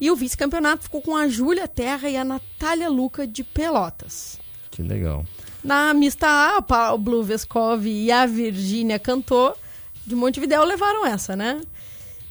E 0.00 0.10
o 0.10 0.16
vice-campeonato 0.16 0.84
ficou 0.84 1.02
com 1.02 1.14
a 1.14 1.28
Júlia 1.28 1.68
Terra 1.68 2.08
e 2.08 2.16
a 2.16 2.24
Natália 2.24 2.88
Luca 2.88 3.26
de 3.26 3.44
Pelotas. 3.44 4.38
Que 4.70 4.82
legal. 4.82 5.26
Na 5.62 5.92
mista 5.92 6.26
A, 6.26 6.58
o 6.58 6.62
Pablo 6.62 7.22
Vescov 7.22 7.86
e 7.86 8.10
a 8.10 8.24
Virgínia 8.24 8.98
Cantor 8.98 9.54
de 10.06 10.14
Montevidéu 10.14 10.64
levaram 10.64 11.06
essa, 11.06 11.36
né? 11.36 11.60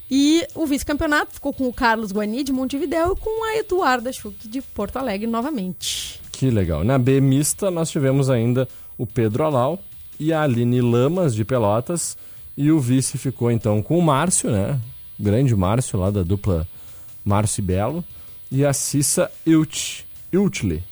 E 0.10 0.46
o 0.56 0.66
vice-campeonato 0.66 1.36
ficou 1.36 1.54
com 1.54 1.68
o 1.68 1.74
Carlos 1.74 2.12
Guani 2.12 2.44
de 2.44 2.52
Montevidéu 2.52 3.14
e 3.14 3.16
com 3.16 3.46
a 3.46 3.58
Eduarda 3.58 4.12
Schuch 4.12 4.48
de 4.48 4.62
Porto 4.62 4.98
Alegre 4.98 5.28
novamente. 5.28 6.20
Que 6.32 6.50
legal. 6.50 6.84
Na 6.84 6.98
B 6.98 7.22
mista 7.22 7.70
nós 7.70 7.92
tivemos 7.92 8.30
ainda 8.30 8.68
o 8.98 9.06
Pedro 9.06 9.44
Alau 9.44 9.80
e 10.20 10.34
a 10.34 10.42
Aline 10.42 10.82
Lamas, 10.82 11.36
de 11.36 11.46
Pelotas. 11.46 12.18
E 12.58 12.72
o 12.72 12.80
vice 12.80 13.18
ficou 13.18 13.52
então 13.52 13.84
com 13.84 13.98
o 13.98 14.02
Márcio, 14.02 14.50
né? 14.50 14.80
Grande 15.20 15.56
Márcio 15.56 16.00
lá 16.00 16.10
da 16.10 16.24
dupla 16.24 16.68
Márcio 17.24 17.62
e 17.62 17.66
Belo. 17.66 18.04
E 18.52 18.66
a 18.66 18.74
Cissa 18.74 19.32
Iltle, 19.46 20.84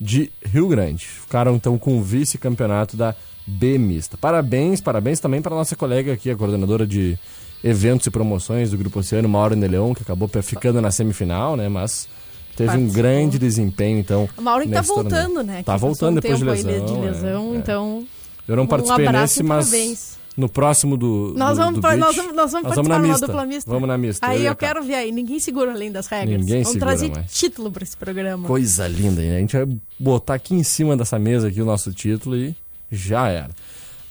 de 0.00 0.30
Rio 0.44 0.68
Grande. 0.68 1.06
Ficaram 1.06 1.56
então 1.56 1.78
com 1.78 1.98
o 1.98 2.02
vice-campeonato 2.02 2.96
da 2.96 3.14
B 3.46 3.78
mista. 3.78 4.16
Parabéns, 4.16 4.80
parabéns 4.80 5.20
também 5.20 5.40
para 5.40 5.54
nossa 5.54 5.76
colega 5.76 6.12
aqui, 6.12 6.30
a 6.30 6.36
coordenadora 6.36 6.86
de 6.86 7.18
eventos 7.62 8.06
e 8.06 8.10
promoções 8.10 8.70
do 8.70 8.78
Grupo 8.78 9.00
Oceano, 9.00 9.28
Mauro 9.28 9.56
Neleon, 9.56 9.94
que 9.94 10.02
acabou 10.02 10.28
ficando 10.42 10.80
na 10.80 10.90
semifinal, 10.90 11.56
né? 11.56 11.68
Mas 11.68 12.08
teve 12.56 12.76
um 12.76 12.88
grande 12.88 13.38
desempenho, 13.38 13.98
então. 13.98 14.28
A 14.36 14.40
Maureen 14.40 14.70
tá 14.70 14.80
nesse 14.80 14.94
torneio. 14.94 15.10
voltando, 15.10 15.42
né? 15.42 15.62
Tá 15.62 15.74
Que 15.74 15.80
voltando 15.80 16.18
um 16.18 16.20
depois 16.20 16.38
de 16.38 16.44
lesão. 16.44 16.86
de 16.86 16.92
é, 16.92 17.00
lesão, 17.00 17.54
é. 17.54 17.56
então. 17.56 18.06
Eu 18.48 18.56
não 18.56 18.64
um 18.64 18.66
participei 18.66 19.08
nesse, 19.08 19.42
mas 19.42 19.70
parabéns. 19.70 20.18
No 20.36 20.48
próximo 20.48 20.96
do. 20.96 21.32
Nós 21.36 21.56
do- 21.56 21.62
vamos, 21.64 21.74
do 21.76 21.80
pra- 21.80 21.96
nós 21.96 22.14
vamos, 22.16 22.34
nós 22.34 22.52
vamos 22.52 22.68
nós 22.68 22.74
participar 22.76 22.82
vamos 22.82 22.88
na 22.88 23.12
mista. 23.12 23.26
dupla 23.26 23.46
mista. 23.46 23.70
Vamos 23.70 23.88
na 23.88 23.98
mista. 23.98 24.26
Aí 24.26 24.42
e 24.42 24.46
a 24.46 24.50
eu 24.50 24.56
quero 24.56 24.82
ver 24.82 24.94
aí. 24.94 25.10
Ninguém 25.12 25.40
segura 25.40 25.72
além 25.72 25.90
das 25.90 26.06
regras. 26.06 26.38
Ninguém 26.40 26.62
vamos 26.62 26.72
segura 26.72 26.90
trazer 26.90 27.10
mais. 27.10 27.32
título 27.32 27.70
pra 27.70 27.82
esse 27.82 27.96
programa. 27.96 28.46
Coisa 28.46 28.86
linda, 28.86 29.22
hein? 29.22 29.36
A 29.36 29.38
gente 29.40 29.56
vai 29.56 29.66
botar 29.98 30.34
aqui 30.34 30.54
em 30.54 30.62
cima 30.62 30.96
dessa 30.96 31.18
mesa 31.18 31.48
aqui 31.48 31.62
o 31.62 31.64
nosso 31.64 31.92
título 31.92 32.36
e 32.36 32.54
já 32.92 33.28
era. 33.28 33.50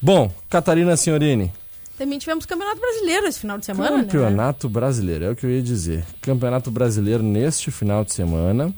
Bom, 0.02 0.30
Catarina 0.50 0.96
Senhorini, 0.96 1.52
Também 1.96 2.18
tivemos 2.18 2.44
Campeonato 2.44 2.78
Brasileiro 2.78 3.26
esse 3.26 3.40
final 3.40 3.56
de 3.56 3.64
semana, 3.64 3.96
né? 3.96 4.02
Campeonato 4.02 4.68
Brasileiro, 4.68 5.24
é 5.24 5.30
o 5.30 5.36
que 5.36 5.46
eu 5.46 5.50
ia 5.50 5.62
dizer. 5.62 6.04
Campeonato 6.20 6.70
Brasileiro 6.70 7.22
neste 7.22 7.70
final 7.70 8.04
de 8.04 8.12
semana. 8.12 8.74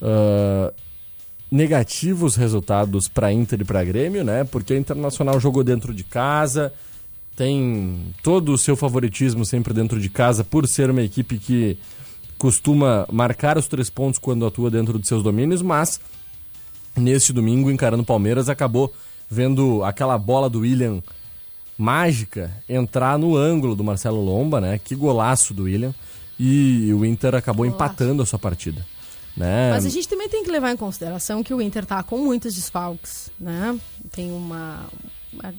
Ah, 0.00 0.72
negativos 1.52 2.34
resultados 2.34 3.08
para 3.08 3.30
Inter 3.30 3.60
e 3.60 3.64
para 3.64 3.84
Grêmio, 3.84 4.24
né? 4.24 4.42
Porque 4.42 4.72
a 4.72 4.78
Internacional 4.78 5.38
jogou 5.38 5.62
dentro 5.62 5.92
de 5.92 6.02
casa, 6.02 6.72
tem 7.36 8.14
todo 8.22 8.54
o 8.54 8.58
seu 8.58 8.74
favoritismo 8.74 9.44
sempre 9.44 9.74
dentro 9.74 10.00
de 10.00 10.08
casa 10.08 10.42
por 10.42 10.66
ser 10.66 10.88
uma 10.88 11.02
equipe 11.02 11.36
que 11.38 11.76
costuma 12.38 13.06
marcar 13.12 13.58
os 13.58 13.68
três 13.68 13.90
pontos 13.90 14.18
quando 14.18 14.46
atua 14.46 14.70
dentro 14.70 14.98
de 14.98 15.06
seus 15.06 15.22
domínios, 15.22 15.60
mas 15.60 16.00
neste 16.96 17.34
domingo, 17.34 17.70
encarando 17.70 18.02
o 18.02 18.06
Palmeiras, 18.06 18.48
acabou 18.48 18.90
vendo 19.30 19.84
aquela 19.84 20.16
bola 20.16 20.48
do 20.48 20.60
William 20.60 21.02
mágica 21.76 22.50
entrar 22.66 23.18
no 23.18 23.36
ângulo 23.36 23.74
do 23.74 23.84
Marcelo 23.84 24.24
Lomba, 24.24 24.58
né? 24.58 24.80
Que 24.82 24.94
golaço 24.94 25.52
do 25.52 25.64
William. 25.64 25.94
E 26.38 26.92
o 26.94 27.04
Inter 27.04 27.34
acabou 27.34 27.66
Golaço. 27.66 27.76
empatando 27.76 28.22
a 28.22 28.26
sua 28.26 28.38
partida. 28.38 28.86
Né? 29.36 29.70
Mas 29.70 29.86
a 29.86 29.88
gente 29.88 30.06
também 30.08 30.28
tem 30.28 30.44
que 30.44 30.50
levar 30.50 30.70
em 30.72 30.76
consideração 30.76 31.42
que 31.42 31.54
o 31.54 31.60
Inter 31.62 31.86
tá 31.86 32.02
com 32.02 32.18
muitos 32.18 32.54
desfalques, 32.54 33.30
né? 33.40 33.78
Tem 34.10 34.30
uma, 34.30 34.84
uma, 35.32 35.54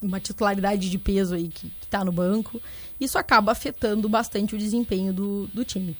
uma 0.00 0.20
titularidade 0.20 0.88
de 0.88 0.96
peso 0.98 1.34
aí 1.34 1.48
que, 1.48 1.68
que 1.80 1.86
tá 1.88 2.04
no 2.04 2.12
banco. 2.12 2.60
Isso 3.00 3.18
acaba 3.18 3.50
afetando 3.50 4.08
bastante 4.08 4.54
o 4.54 4.58
desempenho 4.58 5.12
do, 5.12 5.48
do 5.52 5.64
time, 5.64 5.96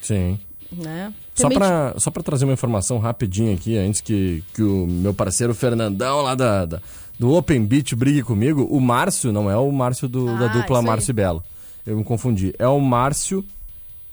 Sim. 0.00 0.38
né? 0.72 1.12
Só 1.34 1.50
pra, 1.50 1.94
só 1.98 2.10
pra 2.10 2.22
trazer 2.22 2.44
uma 2.46 2.54
informação 2.54 2.98
rapidinho 2.98 3.52
aqui, 3.52 3.76
antes 3.76 4.00
que, 4.00 4.42
que 4.54 4.62
o 4.62 4.86
meu 4.86 5.12
parceiro 5.12 5.54
Fernandão 5.54 6.22
lá 6.22 6.34
da, 6.34 6.64
da- 6.64 6.80
do 7.18 7.30
Open 7.34 7.64
Beach 7.66 7.94
brigue 7.94 8.22
comigo, 8.22 8.62
o 8.70 8.80
Márcio 8.80 9.32
não 9.32 9.50
é 9.50 9.56
o 9.56 9.70
Márcio 9.70 10.08
do- 10.08 10.26
da 10.38 10.46
Ah, 10.46 10.48
dupla 10.48 10.62
isso 10.64 10.74
aí. 10.76 10.84
Márcio 10.86 11.10
e 11.10 11.12
Belo. 11.12 11.44
Eu 11.84 11.96
me 11.98 12.04
confundi. 12.04 12.54
É 12.58 12.66
o 12.66 12.80
Márcio 12.80 13.44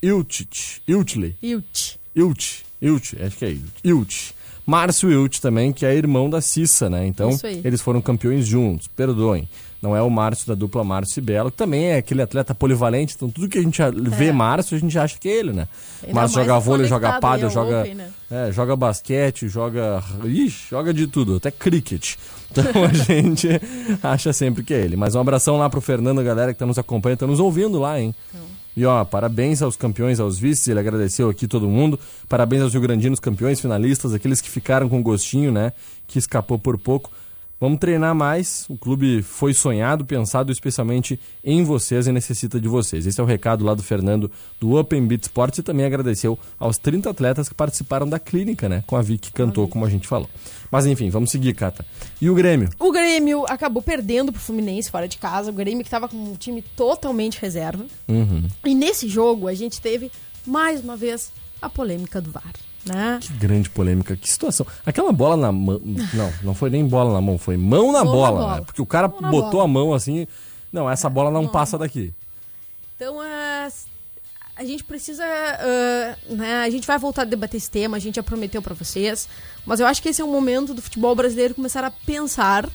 Iltit. 0.02 0.82
Iltley. 0.86 1.36
Ilt. 1.42 1.96
Ilt, 2.14 2.62
Ilt, 2.80 3.14
acho 3.20 3.36
que 3.36 3.44
é 3.44 3.50
Ilt. 3.50 3.72
Ilt. 3.84 4.32
Márcio 4.64 5.10
Ilt 5.10 5.40
também, 5.40 5.72
que 5.72 5.84
é 5.84 5.94
irmão 5.94 6.30
da 6.30 6.40
Cissa, 6.40 6.88
né? 6.88 7.06
Então, 7.06 7.30
eles 7.64 7.80
foram 7.80 8.00
campeões 8.00 8.46
juntos, 8.46 8.86
perdoem. 8.88 9.48
Não 9.82 9.96
é 9.96 10.00
o 10.00 10.08
Márcio 10.08 10.46
da 10.46 10.54
dupla 10.54 10.84
Márcio 10.84 11.18
e 11.18 11.22
Belo, 11.22 11.50
que 11.50 11.56
também 11.56 11.86
é 11.86 11.96
aquele 11.96 12.22
atleta 12.22 12.54
polivalente, 12.54 13.14
então 13.16 13.28
tudo 13.28 13.48
que 13.48 13.58
a 13.58 13.62
gente 13.62 13.82
vê 14.10 14.30
Márcio, 14.30 14.76
a 14.76 14.80
gente 14.80 14.96
acha 14.96 15.18
que 15.18 15.28
é 15.28 15.32
ele, 15.32 15.52
né? 15.52 15.66
Ainda 16.04 16.14
Márcio 16.14 16.36
mais 16.36 16.46
joga 16.46 16.60
vôlei, 16.60 16.86
joga 16.86 17.18
ao 17.20 17.50
joga, 17.50 17.80
Open, 17.80 17.94
né? 17.96 18.10
é, 18.30 18.52
joga 18.52 18.76
basquete, 18.76 19.48
joga... 19.48 20.00
Ixi, 20.24 20.68
joga 20.70 20.94
de 20.94 21.08
tudo, 21.08 21.34
até 21.34 21.50
cricket. 21.50 22.14
Então 22.52 22.64
a 22.84 22.92
gente 22.94 23.48
acha 24.00 24.32
sempre 24.32 24.62
que 24.62 24.72
é 24.72 24.82
ele. 24.82 24.94
Mas 24.94 25.16
um 25.16 25.20
abração 25.20 25.56
lá 25.56 25.68
pro 25.68 25.80
Fernando, 25.80 26.20
a 26.20 26.24
galera 26.24 26.52
que 26.52 26.60
tá 26.60 26.66
nos 26.66 26.78
acompanhando, 26.78 27.18
tá 27.18 27.26
nos 27.26 27.40
ouvindo 27.40 27.80
lá, 27.80 28.00
hein? 28.00 28.14
E 28.76 28.86
ó, 28.86 29.04
parabéns 29.04 29.60
aos 29.60 29.76
campeões, 29.76 30.18
aos 30.18 30.38
vices, 30.38 30.66
ele 30.68 30.80
agradeceu 30.80 31.28
aqui 31.28 31.46
todo 31.46 31.68
mundo. 31.68 31.98
Parabéns 32.28 32.62
aos 32.62 32.72
rio-grandinos 32.72 33.20
campeões, 33.20 33.60
finalistas, 33.60 34.14
aqueles 34.14 34.40
que 34.40 34.48
ficaram 34.48 34.88
com 34.88 35.02
gostinho, 35.02 35.52
né? 35.52 35.72
Que 36.06 36.18
escapou 36.18 36.58
por 36.58 36.78
pouco. 36.78 37.10
Vamos 37.62 37.78
treinar 37.78 38.12
mais. 38.12 38.66
O 38.68 38.76
clube 38.76 39.22
foi 39.22 39.54
sonhado, 39.54 40.04
pensado 40.04 40.50
especialmente 40.50 41.20
em 41.44 41.62
vocês 41.62 42.08
e 42.08 42.12
necessita 42.12 42.60
de 42.60 42.66
vocês. 42.66 43.06
Esse 43.06 43.20
é 43.20 43.22
o 43.22 43.26
recado 43.26 43.64
lá 43.64 43.72
do 43.72 43.84
Fernando 43.84 44.28
do 44.58 44.74
Open 44.74 45.06
Beat 45.06 45.22
Sports 45.22 45.60
e 45.60 45.62
também 45.62 45.86
agradeceu 45.86 46.36
aos 46.58 46.76
30 46.76 47.10
atletas 47.10 47.48
que 47.48 47.54
participaram 47.54 48.08
da 48.08 48.18
clínica, 48.18 48.68
né? 48.68 48.82
Com 48.84 48.96
a 48.96 49.00
Vicky 49.00 49.28
que 49.28 49.32
cantou, 49.32 49.68
como 49.68 49.84
a 49.84 49.88
gente 49.88 50.08
falou. 50.08 50.28
Mas 50.72 50.86
enfim, 50.86 51.08
vamos 51.08 51.30
seguir, 51.30 51.54
Cata. 51.54 51.86
E 52.20 52.28
o 52.28 52.34
Grêmio? 52.34 52.68
O 52.80 52.90
Grêmio 52.90 53.44
acabou 53.48 53.80
perdendo 53.80 54.32
pro 54.32 54.40
Fluminense 54.40 54.90
fora 54.90 55.06
de 55.06 55.16
casa. 55.16 55.52
O 55.52 55.54
Grêmio 55.54 55.84
que 55.84 55.90
tava 55.90 56.08
com 56.08 56.16
um 56.16 56.34
time 56.34 56.62
totalmente 56.62 57.40
reserva. 57.40 57.86
Uhum. 58.08 58.48
E 58.66 58.74
nesse 58.74 59.08
jogo 59.08 59.46
a 59.46 59.54
gente 59.54 59.80
teve, 59.80 60.10
mais 60.44 60.82
uma 60.82 60.96
vez, 60.96 61.30
a 61.60 61.70
polêmica 61.70 62.20
do 62.20 62.32
VAR. 62.32 62.71
Né? 62.84 63.18
Que 63.20 63.32
grande 63.34 63.70
polêmica, 63.70 64.16
que 64.16 64.28
situação. 64.28 64.66
Aquela 64.84 65.12
bola 65.12 65.36
na 65.36 65.52
mão. 65.52 65.80
Não, 66.12 66.32
não 66.42 66.54
foi 66.54 66.68
nem 66.68 66.84
bola 66.86 67.12
na 67.12 67.20
mão, 67.20 67.38
foi 67.38 67.56
mão 67.56 67.92
na 67.92 68.04
Mão 68.04 68.04
na 68.04 68.10
bola, 68.10 68.40
bola. 68.40 68.54
né? 68.56 68.62
Porque 68.66 68.82
o 68.82 68.86
cara 68.86 69.06
Mão 69.08 69.30
botou 69.30 69.50
bola. 69.52 69.64
a 69.64 69.68
mão 69.68 69.94
assim. 69.94 70.26
Não, 70.72 70.90
essa 70.90 71.08
bola 71.08 71.30
não 71.30 71.46
passa 71.46 71.78
daqui. 71.78 72.12
Então, 72.96 73.22
é, 73.22 73.68
a 74.56 74.64
gente 74.64 74.82
precisa. 74.82 75.24
é, 75.24 76.16
né, 76.30 76.62
a 76.64 76.70
gente 76.70 76.86
vai 76.86 76.98
voltar 76.98 77.22
a 77.22 77.24
debater 77.24 77.58
esse 77.58 77.70
tema, 77.70 77.96
a 77.96 78.00
gente 78.00 78.16
já 78.16 78.22
prometeu 78.22 78.60
pra 78.60 78.74
vocês. 78.74 79.28
Mas 79.64 79.78
eu 79.80 79.86
acho 79.86 80.02
que 80.02 80.08
esse 80.08 80.20
é 80.20 80.24
o 80.24 80.28
momento 80.28 80.74
do 80.74 80.82
futebol 80.82 81.14
brasileiro 81.14 81.54
começar 81.54 81.84
a 81.84 81.90
pensar 81.90 82.68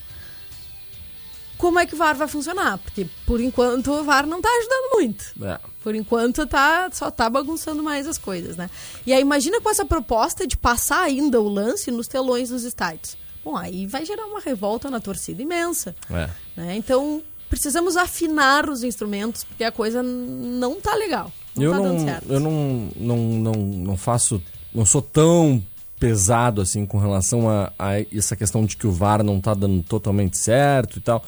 como 1.58 1.80
é 1.80 1.86
que 1.86 1.96
o 1.96 1.98
VAR 1.98 2.16
vai 2.16 2.28
funcionar. 2.28 2.78
Porque, 2.78 3.08
por 3.26 3.42
enquanto, 3.42 3.92
o 3.92 4.04
VAR 4.04 4.26
não 4.26 4.42
tá 4.42 4.50
ajudando 4.50 4.94
muito. 4.94 5.26
É. 5.42 5.60
Por 5.84 5.96
enquanto, 5.96 6.46
tá, 6.46 6.90
só 6.92 7.10
tá 7.10 7.30
bagunçando 7.30 7.82
mais 7.82 8.08
as 8.08 8.18
coisas, 8.18 8.56
né? 8.56 8.70
E 9.06 9.14
aí, 9.14 9.22
imagina 9.22 9.62
com 9.62 9.70
essa 9.70 9.86
proposta 9.86 10.46
de 10.46 10.58
passar 10.58 11.02
ainda 11.02 11.40
o 11.42 11.48
lance 11.48 11.92
nos 11.92 12.08
telões 12.08 12.50
dos 12.50 12.64
estádios. 12.64 13.18
Bom, 13.44 13.56
aí 13.56 13.88
vai 13.88 14.06
gerar 14.06 14.26
uma 14.26 14.40
revolta 14.40 14.90
na 14.90 15.00
torcida 15.00 15.42
imensa. 15.42 15.96
É. 16.10 16.30
né? 16.56 16.76
Então, 16.76 17.24
precisamos 17.50 17.96
afinar 17.96 18.70
os 18.70 18.84
instrumentos, 18.84 19.44
porque 19.44 19.64
a 19.64 19.72
coisa 19.72 20.04
não 20.04 20.80
tá 20.82 20.94
legal. 20.96 21.32
Não 21.56 21.64
eu 21.64 21.72
tá 21.72 21.78
dando 21.80 21.94
não, 21.94 22.06
certo. 22.06 22.32
eu 22.32 22.40
não, 22.40 22.90
não, 22.96 23.18
não, 23.18 23.54
não 23.54 23.98
faço. 23.98 24.42
Não 24.74 24.86
sou 24.86 25.02
tão 25.02 25.64
pesado 26.00 26.62
assim 26.62 26.86
com 26.86 26.98
relação 26.98 27.50
a, 27.50 27.72
a 27.78 28.00
essa 28.16 28.36
questão 28.36 28.66
de 28.66 28.78
que 28.78 28.88
o 28.88 28.92
VAR 28.92 29.24
não 29.24 29.42
tá 29.42 29.54
dando 29.54 29.82
totalmente 29.84 30.38
certo 30.38 31.00
e 31.00 31.02
tal. 31.02 31.24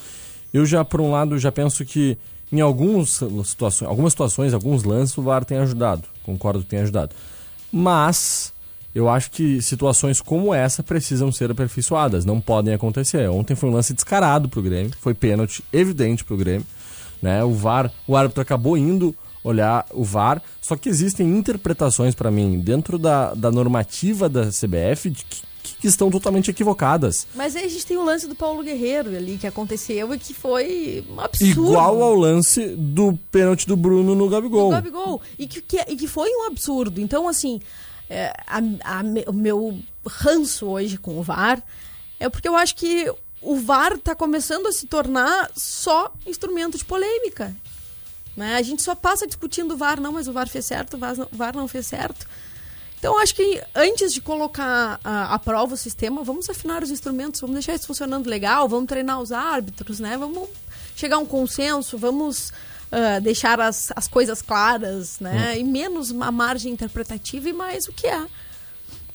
Eu 0.54 0.66
já, 0.66 0.84
por 0.84 1.02
um 1.02 1.12
lado, 1.12 1.38
já 1.38 1.52
penso 1.52 1.86
que 1.86 2.18
em 2.52 2.62
alguns 2.62 3.22
situações, 3.46 3.88
algumas 3.88 4.14
situações, 4.14 4.54
alguns 4.54 4.84
lances, 4.84 5.18
o 5.18 5.22
VAR 5.22 5.46
tem 5.46 5.58
ajudado. 5.60 6.04
Concordo 6.24 6.64
que 6.64 6.70
tem 6.70 6.80
ajudado. 6.80 7.16
Mas 7.72 8.52
eu 8.94 9.08
acho 9.08 9.30
que 9.30 9.62
situações 9.62 10.20
como 10.20 10.54
essa 10.54 10.82
precisam 10.82 11.32
ser 11.32 11.52
aperfeiçoadas, 11.52 12.26
não 12.26 12.42
podem 12.42 12.74
acontecer. 12.74 13.30
Ontem 13.30 13.56
foi 13.56 13.70
um 13.70 13.74
lance 13.74 13.94
descarado 13.94 14.50
pro 14.50 14.62
Grêmio, 14.62 14.92
foi 15.00 15.14
pênalti 15.14 15.64
evidente 15.72 16.24
pro 16.24 16.38
Grêmio, 16.38 16.66
né? 17.22 17.44
O 17.44 17.54
VAR, 17.54 17.92
o 18.08 18.16
árbitro 18.16 18.42
acabou 18.42 18.78
indo 18.78 19.16
olhar 19.44 19.86
o 19.92 20.04
VAR, 20.04 20.42
só 20.62 20.76
que 20.76 20.90
existem 20.90 21.28
interpretações 21.28 22.14
para 22.16 22.30
mim 22.30 22.60
dentro 22.60 22.98
da, 22.98 23.34
da 23.34 23.52
normativa 23.52 24.28
da 24.28 24.48
CBF 24.48 25.10
de 25.10 25.24
que, 25.24 25.42
que 25.80 25.88
estão 25.88 26.10
totalmente 26.10 26.50
equivocadas. 26.52 27.26
Mas 27.36 27.56
aí 27.56 27.66
a 27.66 27.70
gente 27.70 27.86
tem 27.86 27.96
o 27.98 28.04
lance 28.04 28.28
do 28.28 28.36
Paulo 28.36 28.64
Guerreiro 28.64 29.16
ali, 29.16 29.38
que 29.38 29.48
aconteceu 29.48 30.14
e 30.14 30.20
que 30.20 30.34
foi 30.34 31.06
um 31.10 31.20
absurdo. 31.22 31.52
Igual 31.70 32.02
ao 32.04 32.16
lance 32.16 32.68
do 32.76 33.18
pênalti 33.32 33.66
do 33.68 33.76
Bruno 33.78 34.14
no 34.16 34.28
Gabigol. 34.28 34.70
do 34.70 34.76
Gabigol. 34.76 35.22
E 35.38 35.48
que, 35.48 35.62
que- 35.62 35.86
e 35.88 35.96
que 35.96 36.08
foi 36.08 36.30
um 36.30 36.48
absurdo. 36.48 37.00
Então, 37.00 37.28
assim, 37.28 37.62
é, 38.10 38.34
a- 38.48 38.58
a 38.84 39.30
o 39.30 39.34
meu 39.34 39.80
ranço 40.06 40.66
hoje 40.68 40.98
com 40.98 41.18
o 41.20 41.24
VAR 41.24 41.64
é 42.20 42.28
porque 42.30 42.48
eu 42.48 42.56
acho 42.56 42.76
que 42.76 43.10
o 43.42 43.56
VAR 43.56 43.98
tá 44.00 44.14
começando 44.14 44.68
a 44.68 44.72
se 44.74 44.86
tornar 44.88 45.50
só 45.56 46.12
instrumento 46.28 46.78
de 46.78 46.84
polêmica. 46.84 47.56
Né? 48.40 48.56
A 48.56 48.62
gente 48.62 48.82
só 48.82 48.96
passa 48.96 49.28
discutindo 49.28 49.74
o 49.74 49.78
VAR, 49.78 50.00
não, 50.00 50.14
mas 50.14 50.30
o 50.30 50.32
VAR 50.32 50.48
fez 50.48 50.66
certo, 50.66 50.94
o 50.94 50.98
VAR 50.98 51.18
não, 51.18 51.28
o 51.30 51.36
VAR 51.36 51.54
não 51.54 51.68
fez 51.68 51.86
certo. 51.86 52.26
Então, 52.98 53.20
acho 53.20 53.36
que 53.36 53.62
antes 53.76 54.14
de 54.14 54.22
colocar 54.22 54.98
a, 55.04 55.34
à 55.34 55.40
prova 55.40 55.74
o 55.74 55.78
sistema, 55.78 56.24
vamos 56.24 56.50
afinar 56.50 56.82
os 56.82 56.90
instrumentos, 56.90 57.42
vamos 57.42 57.56
deixar 57.56 57.76
isso 57.76 57.86
funcionando 57.86 58.28
legal, 58.28 58.70
vamos 58.70 58.88
treinar 58.88 59.20
os 59.20 59.34
árbitros, 59.34 60.00
né? 60.00 60.18
Vamos 60.18 60.48
chegar 60.96 61.18
a 61.18 61.20
um 61.20 61.26
consenso, 61.26 61.98
vamos 61.98 62.54
ah, 62.90 63.20
deixar 63.20 63.60
as, 63.60 63.92
as 63.94 64.08
coisas 64.08 64.42
claras, 64.42 65.20
né? 65.20 65.58
E 65.60 65.64
menos 65.64 66.12
a 66.12 66.32
margem 66.32 66.72
interpretativa 66.72 67.50
e 67.50 67.54
mais 67.54 67.90
o 67.90 67.92
que 67.92 68.08
é. 68.08 68.26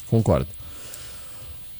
Concordo. 0.08 0.48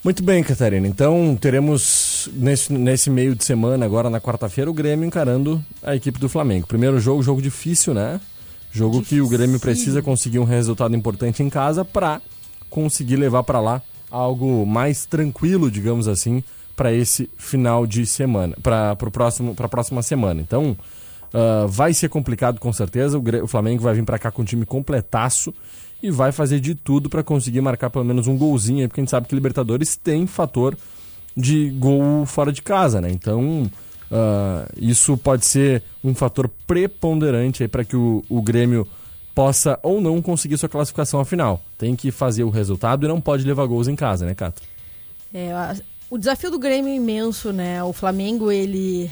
Muito 0.05 0.23
bem, 0.23 0.43
Catarina. 0.43 0.87
Então, 0.87 1.35
teremos 1.40 2.29
nesse, 2.35 2.71
nesse 2.73 3.09
meio 3.09 3.35
de 3.35 3.43
semana, 3.43 3.87
agora 3.87 4.11
na 4.11 4.21
quarta-feira, 4.21 4.71
o 4.71 4.75
Grêmio 4.75 5.07
encarando 5.07 5.64
a 5.83 5.97
equipe 5.97 6.19
do 6.19 6.29
Flamengo. 6.29 6.67
Primeiro 6.67 7.01
jogo, 7.01 7.23
jogo 7.23 7.40
difícil, 7.40 7.95
né? 7.95 8.21
Jogo 8.71 9.03
que 9.03 9.21
o 9.21 9.29
Grêmio 9.29 9.59
precisa 9.59 10.03
conseguir 10.03 10.38
um 10.40 10.45
resultado 10.45 10.95
importante 10.95 11.43
em 11.43 11.49
casa 11.49 11.85
para 11.87 12.21
conseguir 12.69 13.17
levar 13.17 13.45
para 13.45 13.61
lá 13.61 13.81
algo 14.11 14.67
mais 14.67 15.07
tranquilo, 15.07 15.71
digamos 15.71 16.07
assim, 16.07 16.45
para 16.77 16.93
esse 16.93 17.31
final 17.38 17.87
de 17.87 18.05
semana, 18.05 18.57
para 18.62 18.90
a 18.90 19.69
próxima 19.69 20.03
semana. 20.03 20.40
Então, 20.40 20.77
ah, 21.33 21.64
vai 21.67 21.95
ser 21.95 22.11
complicado 22.11 22.61
com 22.61 22.73
certeza. 22.73 23.17
O, 23.17 23.23
Gre- 23.23 23.40
o 23.43 23.47
Flamengo 23.47 23.83
vai 23.83 23.95
vir 23.95 24.05
para 24.05 24.19
cá 24.19 24.31
com 24.31 24.43
um 24.43 24.45
time 24.45 24.67
completaço 24.67 25.55
e 26.05 26.11
vai 26.11 26.33
fazer 26.33 26.61
de 26.61 26.75
tudo 26.75 27.09
para 27.09 27.23
conseguir 27.23 27.62
marcar 27.62 27.88
pelo 27.88 28.05
menos 28.05 28.27
um 28.27 28.37
golzinho, 28.37 28.87
porque 28.87 29.01
a 29.01 29.03
gente 29.03 29.11
sabe 29.11 29.27
que 29.27 29.35
Libertadores 29.35 29.97
tem 29.97 30.27
fator 30.27 30.77
de 31.35 31.71
gol 31.71 32.27
fora 32.27 32.53
de 32.53 32.61
casa, 32.61 33.01
né? 33.01 33.11
Então, 33.11 33.71
ah, 34.12 34.69
isso 34.77 35.17
pode 35.17 35.47
ser 35.47 35.83
um 36.05 36.14
fator 36.14 36.47
preponderante 36.67 37.67
para 37.69 37.87
que 37.87 37.97
o, 37.97 38.23
o 38.29 38.43
Grêmio 38.43 38.87
possa 39.35 39.79
ou 39.83 39.99
não 39.99 40.21
conseguir 40.21 40.59
sua 40.59 40.69
classificação 40.69 41.21
à 41.21 41.25
final. 41.25 41.62
Tem 41.79 41.97
que 41.97 42.11
fazer 42.11 42.45
o 42.45 42.51
resultado 42.51 43.07
e 43.07 43.09
não 43.09 43.19
pode 43.19 43.43
levar 43.43 43.64
gols 43.64 43.88
em 43.88 43.97
casa, 43.97 44.27
né, 44.27 44.35
Cato? 44.35 44.61
É, 45.33 45.53
o 46.11 46.19
desafio 46.19 46.51
do 46.51 46.59
Grêmio 46.59 46.93
é 46.93 46.97
imenso, 46.97 47.51
né? 47.51 47.83
O 47.83 47.95
Flamengo, 47.95 48.53
ele. 48.53 49.11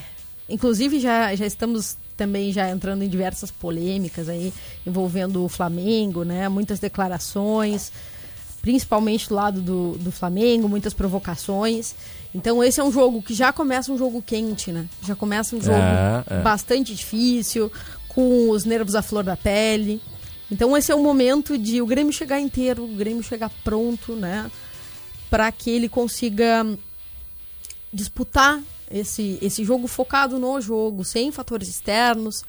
Inclusive, 0.49 0.99
já, 0.99 1.33
já 1.35 1.45
estamos 1.45 1.97
também 2.17 2.51
já 2.51 2.69
entrando 2.69 3.03
em 3.03 3.09
diversas 3.09 3.49
polêmicas 3.49 4.29
aí 4.29 4.53
envolvendo 4.85 5.43
o 5.43 5.49
Flamengo, 5.49 6.23
né? 6.23 6.47
Muitas 6.49 6.79
declarações, 6.79 7.91
principalmente 8.61 9.29
do 9.29 9.35
lado 9.35 9.61
do, 9.61 9.91
do 9.97 10.11
Flamengo, 10.11 10.69
muitas 10.69 10.93
provocações. 10.93 11.95
Então, 12.35 12.63
esse 12.63 12.79
é 12.79 12.83
um 12.83 12.91
jogo 12.91 13.21
que 13.21 13.33
já 13.33 13.53
começa 13.53 13.91
um 13.91 13.97
jogo 13.97 14.21
quente, 14.21 14.71
né? 14.71 14.87
Já 15.05 15.15
começa 15.15 15.55
um 15.55 15.61
jogo 15.61 15.77
É, 15.77 16.23
é. 16.29 16.41
bastante 16.41 16.93
difícil, 16.93 17.71
com 18.09 18.49
os 18.49 18.65
nervos 18.65 18.95
à 18.95 19.01
flor 19.01 19.23
da 19.23 19.37
pele. 19.37 20.01
Então, 20.51 20.75
esse 20.75 20.91
é 20.91 20.95
o 20.95 21.01
momento 21.01 21.57
de 21.57 21.81
o 21.81 21.85
Grêmio 21.85 22.13
chegar 22.13 22.39
inteiro, 22.39 22.83
o 22.83 22.95
Grêmio 22.95 23.23
chegar 23.23 23.49
pronto, 23.63 24.13
né? 24.15 24.51
para 25.33 25.51
que 25.51 25.71
ele 25.71 25.89
consiga 25.89 26.63
disputar 27.91 28.61
esse, 28.91 29.37
esse 29.41 29.63
jogo 29.63 29.87
focado 29.87 30.39
no 30.39 30.59
jogo, 30.61 31.03
sem 31.03 31.31
fatores 31.31 31.67
externos. 31.67 32.43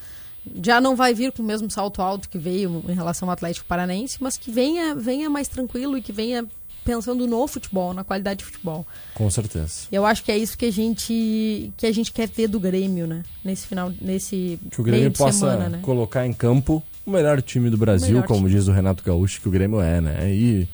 Já 0.62 0.80
não 0.80 0.94
vai 0.94 1.14
vir 1.14 1.32
com 1.32 1.42
o 1.42 1.46
mesmo 1.46 1.70
salto 1.70 2.02
alto 2.02 2.28
que 2.28 2.38
veio 2.38 2.84
em 2.88 2.94
relação 2.94 3.28
ao 3.28 3.32
Atlético 3.32 3.66
Paranaense, 3.66 4.18
mas 4.20 4.36
que 4.36 4.50
venha, 4.50 4.94
venha 4.94 5.30
mais 5.30 5.48
tranquilo 5.48 5.96
e 5.96 6.02
que 6.02 6.12
venha 6.12 6.46
pensando 6.84 7.26
no 7.26 7.48
futebol, 7.48 7.94
na 7.94 8.04
qualidade 8.04 8.40
de 8.40 8.44
futebol. 8.44 8.86
Com 9.14 9.30
certeza. 9.30 9.86
Eu 9.90 10.04
acho 10.04 10.22
que 10.22 10.30
é 10.30 10.36
isso 10.36 10.56
que 10.56 10.66
a 10.66 10.70
gente 10.70 11.72
que 11.76 11.86
a 11.86 11.92
gente 11.92 12.12
quer 12.12 12.28
ver 12.28 12.46
do 12.46 12.60
Grêmio, 12.60 13.06
né? 13.06 13.22
Nesse 13.42 13.66
final, 13.66 13.90
nesse 14.00 14.58
Que 14.70 14.80
o 14.80 14.84
Grêmio 14.84 15.10
possa 15.10 15.38
semana, 15.38 15.68
né? 15.70 15.78
colocar 15.82 16.26
em 16.26 16.32
campo 16.32 16.82
o 17.06 17.10
melhor 17.10 17.40
time 17.42 17.70
do 17.70 17.76
Brasil, 17.76 18.22
como 18.24 18.48
diz 18.48 18.68
o 18.68 18.72
Renato 18.72 19.02
Gaúcho, 19.02 19.40
que 19.40 19.48
o 19.48 19.50
Grêmio 19.50 19.80
é, 19.80 20.00
né? 20.00 20.30
E 20.32 20.68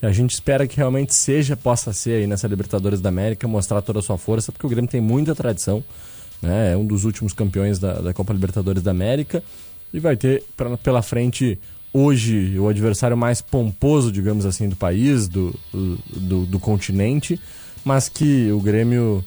a 0.00 0.12
gente 0.12 0.32
espera 0.32 0.66
que 0.66 0.76
realmente 0.76 1.14
seja, 1.14 1.56
possa 1.56 1.92
ser 1.92 2.20
aí 2.20 2.26
nessa 2.26 2.46
Libertadores 2.46 3.00
da 3.00 3.08
América, 3.08 3.48
mostrar 3.48 3.82
toda 3.82 3.98
a 3.98 4.02
sua 4.02 4.16
força, 4.18 4.52
porque 4.52 4.66
o 4.66 4.70
Grêmio 4.70 4.90
tem 4.90 5.00
muita 5.00 5.34
tradição, 5.34 5.82
né? 6.40 6.72
É 6.72 6.76
um 6.76 6.86
dos 6.86 7.04
últimos 7.04 7.32
campeões 7.32 7.78
da, 7.78 7.94
da 7.94 8.14
Copa 8.14 8.32
Libertadores 8.32 8.82
da 8.82 8.90
América 8.92 9.42
e 9.92 9.98
vai 9.98 10.16
ter 10.16 10.44
pra- 10.56 10.76
pela 10.76 11.02
frente 11.02 11.58
hoje 11.92 12.56
o 12.58 12.68
adversário 12.68 13.16
mais 13.16 13.40
pomposo, 13.40 14.12
digamos 14.12 14.46
assim, 14.46 14.68
do 14.68 14.76
país, 14.76 15.26
do, 15.26 15.52
do, 15.72 16.46
do 16.46 16.58
continente, 16.60 17.40
mas 17.84 18.08
que 18.08 18.52
o 18.52 18.60
Grêmio 18.60 19.24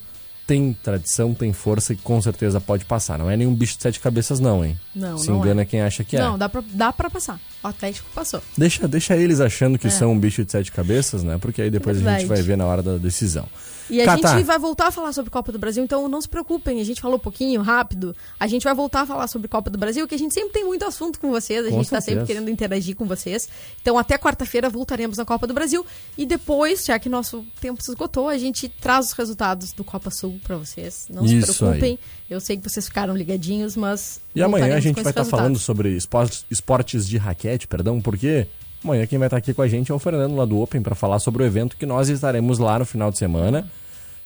tem 0.51 0.73
tradição, 0.83 1.33
tem 1.33 1.53
força 1.53 1.93
e 1.93 1.95
com 1.95 2.21
certeza 2.21 2.59
pode 2.59 2.83
passar. 2.83 3.17
Não 3.17 3.29
é 3.31 3.37
nenhum 3.37 3.55
bicho 3.55 3.77
de 3.77 3.83
sete 3.83 4.01
cabeças, 4.01 4.37
não, 4.41 4.65
hein? 4.65 4.77
Não, 4.93 5.17
Se 5.17 5.29
não 5.29 5.37
engana 5.37 5.61
é. 5.61 5.65
quem 5.65 5.79
acha 5.79 6.03
que 6.03 6.17
é. 6.17 6.19
Não, 6.19 6.37
dá 6.37 6.49
pra, 6.49 6.61
dá 6.73 6.91
pra 6.91 7.09
passar. 7.09 7.39
O 7.63 7.67
Atlético 7.67 8.09
passou. 8.13 8.41
Deixa, 8.57 8.85
deixa 8.85 9.15
eles 9.15 9.39
achando 9.39 9.79
que 9.79 9.87
É. 9.87 9.89
são 9.89 10.11
um 10.11 10.19
bicho 10.19 10.43
de 10.43 10.51
sete 10.51 10.69
cabeças, 10.69 11.23
né? 11.23 11.37
Porque 11.39 11.61
aí 11.61 11.69
depois 11.69 12.05
a 12.05 12.17
gente 12.19 12.27
vai 12.27 12.41
ver 12.41 12.57
na 12.57 12.65
hora 12.65 12.83
da 12.83 12.97
decisão. 12.97 13.47
E 13.91 14.01
a 14.01 14.05
Catar. 14.05 14.37
gente 14.37 14.45
vai 14.45 14.57
voltar 14.57 14.87
a 14.87 14.91
falar 14.91 15.11
sobre 15.13 15.29
Copa 15.29 15.51
do 15.51 15.59
Brasil, 15.59 15.83
então 15.83 16.07
não 16.07 16.21
se 16.21 16.27
preocupem, 16.29 16.79
a 16.79 16.83
gente 16.83 17.01
falou 17.01 17.17
um 17.17 17.19
pouquinho, 17.19 17.61
rápido. 17.61 18.15
A 18.39 18.47
gente 18.47 18.63
vai 18.63 18.73
voltar 18.73 19.01
a 19.01 19.05
falar 19.05 19.27
sobre 19.27 19.47
Copa 19.47 19.69
do 19.69 19.77
Brasil, 19.77 20.07
que 20.07 20.15
a 20.15 20.17
gente 20.17 20.33
sempre 20.33 20.51
tem 20.53 20.63
muito 20.63 20.85
assunto 20.85 21.19
com 21.19 21.29
vocês, 21.29 21.65
a 21.65 21.69
Com 21.69 21.75
gente 21.77 21.89
tá 21.89 21.99
certeza. 21.99 22.21
sempre 22.21 22.33
querendo 22.33 22.49
interagir 22.49 22.95
com 22.95 23.05
vocês. 23.05 23.49
Então 23.81 23.97
até 23.97 24.17
quarta-feira 24.17 24.69
voltaremos 24.69 25.17
na 25.17 25.25
Copa 25.25 25.45
do 25.45 25.53
Brasil 25.53 25.85
e 26.17 26.25
depois, 26.25 26.85
já 26.85 26.97
que 26.97 27.09
nosso 27.09 27.45
tempo 27.59 27.83
se 27.83 27.91
esgotou, 27.91 28.29
a 28.29 28.37
gente 28.37 28.69
traz 28.69 29.07
os 29.07 29.11
resultados 29.11 29.73
do 29.73 29.83
Copa 29.83 30.09
Sul 30.09 30.39
pra 30.43 30.55
vocês. 30.57 31.07
Não 31.09 31.27
se 31.27 31.37
Isso 31.37 31.57
preocupem. 31.57 31.91
aí. 31.91 31.99
Eu 32.29 32.39
sei 32.39 32.55
que 32.55 32.69
vocês 32.69 32.85
ficaram 32.85 33.13
ligadinhos, 33.15 33.75
mas 33.75 34.21
E 34.33 34.41
amanhã 34.41 34.75
a 34.75 34.79
gente 34.79 35.01
vai 35.01 35.11
estar 35.11 35.25
falando 35.25 35.55
resultados. 35.55 35.61
sobre 35.63 35.89
esportes, 35.97 36.45
esportes 36.49 37.05
de 37.07 37.17
raquete, 37.17 37.67
perdão, 37.67 37.99
porque 37.99 38.47
amanhã 38.83 39.05
quem 39.05 39.19
vai 39.19 39.27
estar 39.27 39.35
aqui 39.37 39.53
com 39.53 39.61
a 39.61 39.67
gente 39.67 39.91
é 39.91 39.93
o 39.95 39.99
Fernando 39.99 40.35
lá 40.35 40.45
do 40.45 40.59
Open 40.61 40.81
para 40.81 40.95
falar 40.95 41.19
sobre 41.19 41.43
o 41.43 41.45
evento 41.45 41.75
que 41.75 41.85
nós 41.85 42.07
estaremos 42.07 42.57
lá 42.57 42.79
no 42.79 42.85
final 42.85 43.11
de 43.11 43.17
semana. 43.17 43.69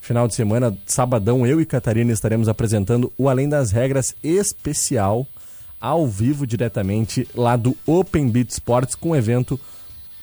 Final 0.06 0.28
de 0.28 0.36
semana, 0.36 0.78
sabadão, 0.86 1.48
eu 1.48 1.60
e 1.60 1.66
Catarina 1.66 2.14
estaremos 2.14 2.48
apresentando 2.48 3.12
o 3.18 3.28
Além 3.28 3.50
das 3.50 3.72
Regras 3.72 4.14
especial, 4.24 5.26
ao 5.82 6.06
vivo 6.06 6.46
diretamente 6.46 7.28
lá 7.34 7.56
do 7.56 7.76
Open 7.88 8.30
Beat 8.30 8.52
Sports, 8.52 8.94
com 8.94 9.10
um 9.10 9.16
evento 9.16 9.60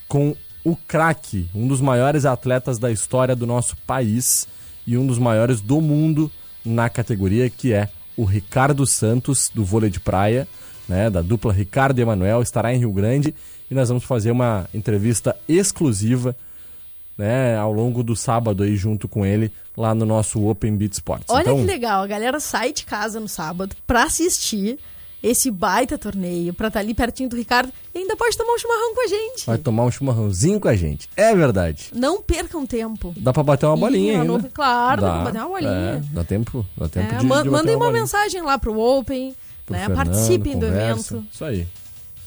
com 0.07 0.37
o 0.63 0.73
craque, 0.73 1.49
um 1.53 1.67
dos 1.67 1.81
maiores 1.81 2.23
atletas 2.23 2.79
da 2.79 2.89
história 2.89 3.35
do 3.35 3.45
nosso 3.45 3.75
país 3.85 4.47
e 4.87 4.97
um 4.97 5.05
dos 5.05 5.19
maiores 5.19 5.59
do 5.59 5.81
mundo 5.81 6.31
na 6.63 6.89
categoria, 6.89 7.49
que 7.49 7.73
é 7.73 7.89
o 8.15 8.23
Ricardo 8.23 8.87
Santos, 8.87 9.51
do 9.53 9.65
vôlei 9.65 9.89
de 9.89 9.99
praia, 9.99 10.47
né, 10.87 11.09
da 11.09 11.21
dupla 11.21 11.51
Ricardo 11.51 11.99
e 11.99 12.03
Emanuel, 12.03 12.41
estará 12.41 12.73
em 12.73 12.79
Rio 12.79 12.93
Grande. 12.93 13.35
E 13.69 13.75
nós 13.75 13.89
vamos 13.89 14.05
fazer 14.05 14.31
uma 14.31 14.65
entrevista 14.73 15.35
exclusiva 15.45 16.33
né, 17.17 17.57
ao 17.57 17.71
longo 17.71 18.03
do 18.03 18.15
sábado 18.15 18.63
aí 18.63 18.75
junto 18.75 19.07
com 19.07 19.25
ele 19.25 19.51
lá 19.77 19.93
no 19.95 20.05
nosso 20.05 20.43
Open 20.47 20.75
Beat 20.75 20.93
Sports. 20.93 21.25
Olha 21.29 21.41
então, 21.41 21.57
que 21.57 21.63
legal, 21.65 22.03
a 22.03 22.07
galera 22.07 22.39
sai 22.39 22.71
de 22.73 22.85
casa 22.85 23.19
no 23.19 23.27
sábado 23.27 23.75
pra 23.87 24.03
assistir 24.03 24.77
esse 25.21 25.49
baita 25.49 25.97
torneio, 25.97 26.53
pra 26.53 26.67
estar 26.67 26.81
ali 26.81 26.93
pertinho 26.93 27.29
do 27.29 27.35
Ricardo 27.37 27.71
e 27.95 27.99
ainda 27.99 28.13
pode 28.17 28.37
tomar 28.37 28.51
um 28.53 28.57
chimarrão 28.59 28.93
com 28.93 29.05
a 29.05 29.07
gente. 29.07 29.45
vai 29.45 29.57
tomar 29.57 29.83
um 29.85 29.91
chimarrãozinho 29.91 30.59
com 30.59 30.67
a 30.67 30.75
gente. 30.75 31.07
É 31.15 31.33
verdade. 31.33 31.91
Não 31.93 32.21
percam 32.21 32.65
tempo. 32.65 33.13
Dá 33.17 33.31
pra 33.31 33.41
bater 33.41 33.65
uma 33.67 33.77
bolinha 33.77 34.15
uma 34.15 34.21
ainda. 34.23 34.37
no- 34.43 34.49
Claro, 34.49 35.01
dá 35.01 35.11
pra 35.13 35.23
bater 35.23 35.37
uma 35.39 35.47
bolinha. 35.47 35.71
É, 35.71 36.01
dá 36.13 36.23
tempo, 36.25 36.65
dá 36.75 36.89
tempo 36.89 37.13
É, 37.15 37.17
de, 37.19 37.25
ma- 37.25 37.37
de 37.37 37.43
bater 37.43 37.51
mandem 37.51 37.75
uma 37.75 37.85
bolinha. 37.85 38.01
mensagem 38.01 38.41
lá 38.41 38.59
pro 38.59 38.77
Open, 38.77 39.33
Pro 39.65 39.73
né? 39.77 39.85
Fernando, 39.85 39.95
participem 40.07 40.59
do 40.59 40.65
conversa. 40.65 41.15
evento. 41.15 41.27
Isso 41.33 41.45
aí. 41.45 41.67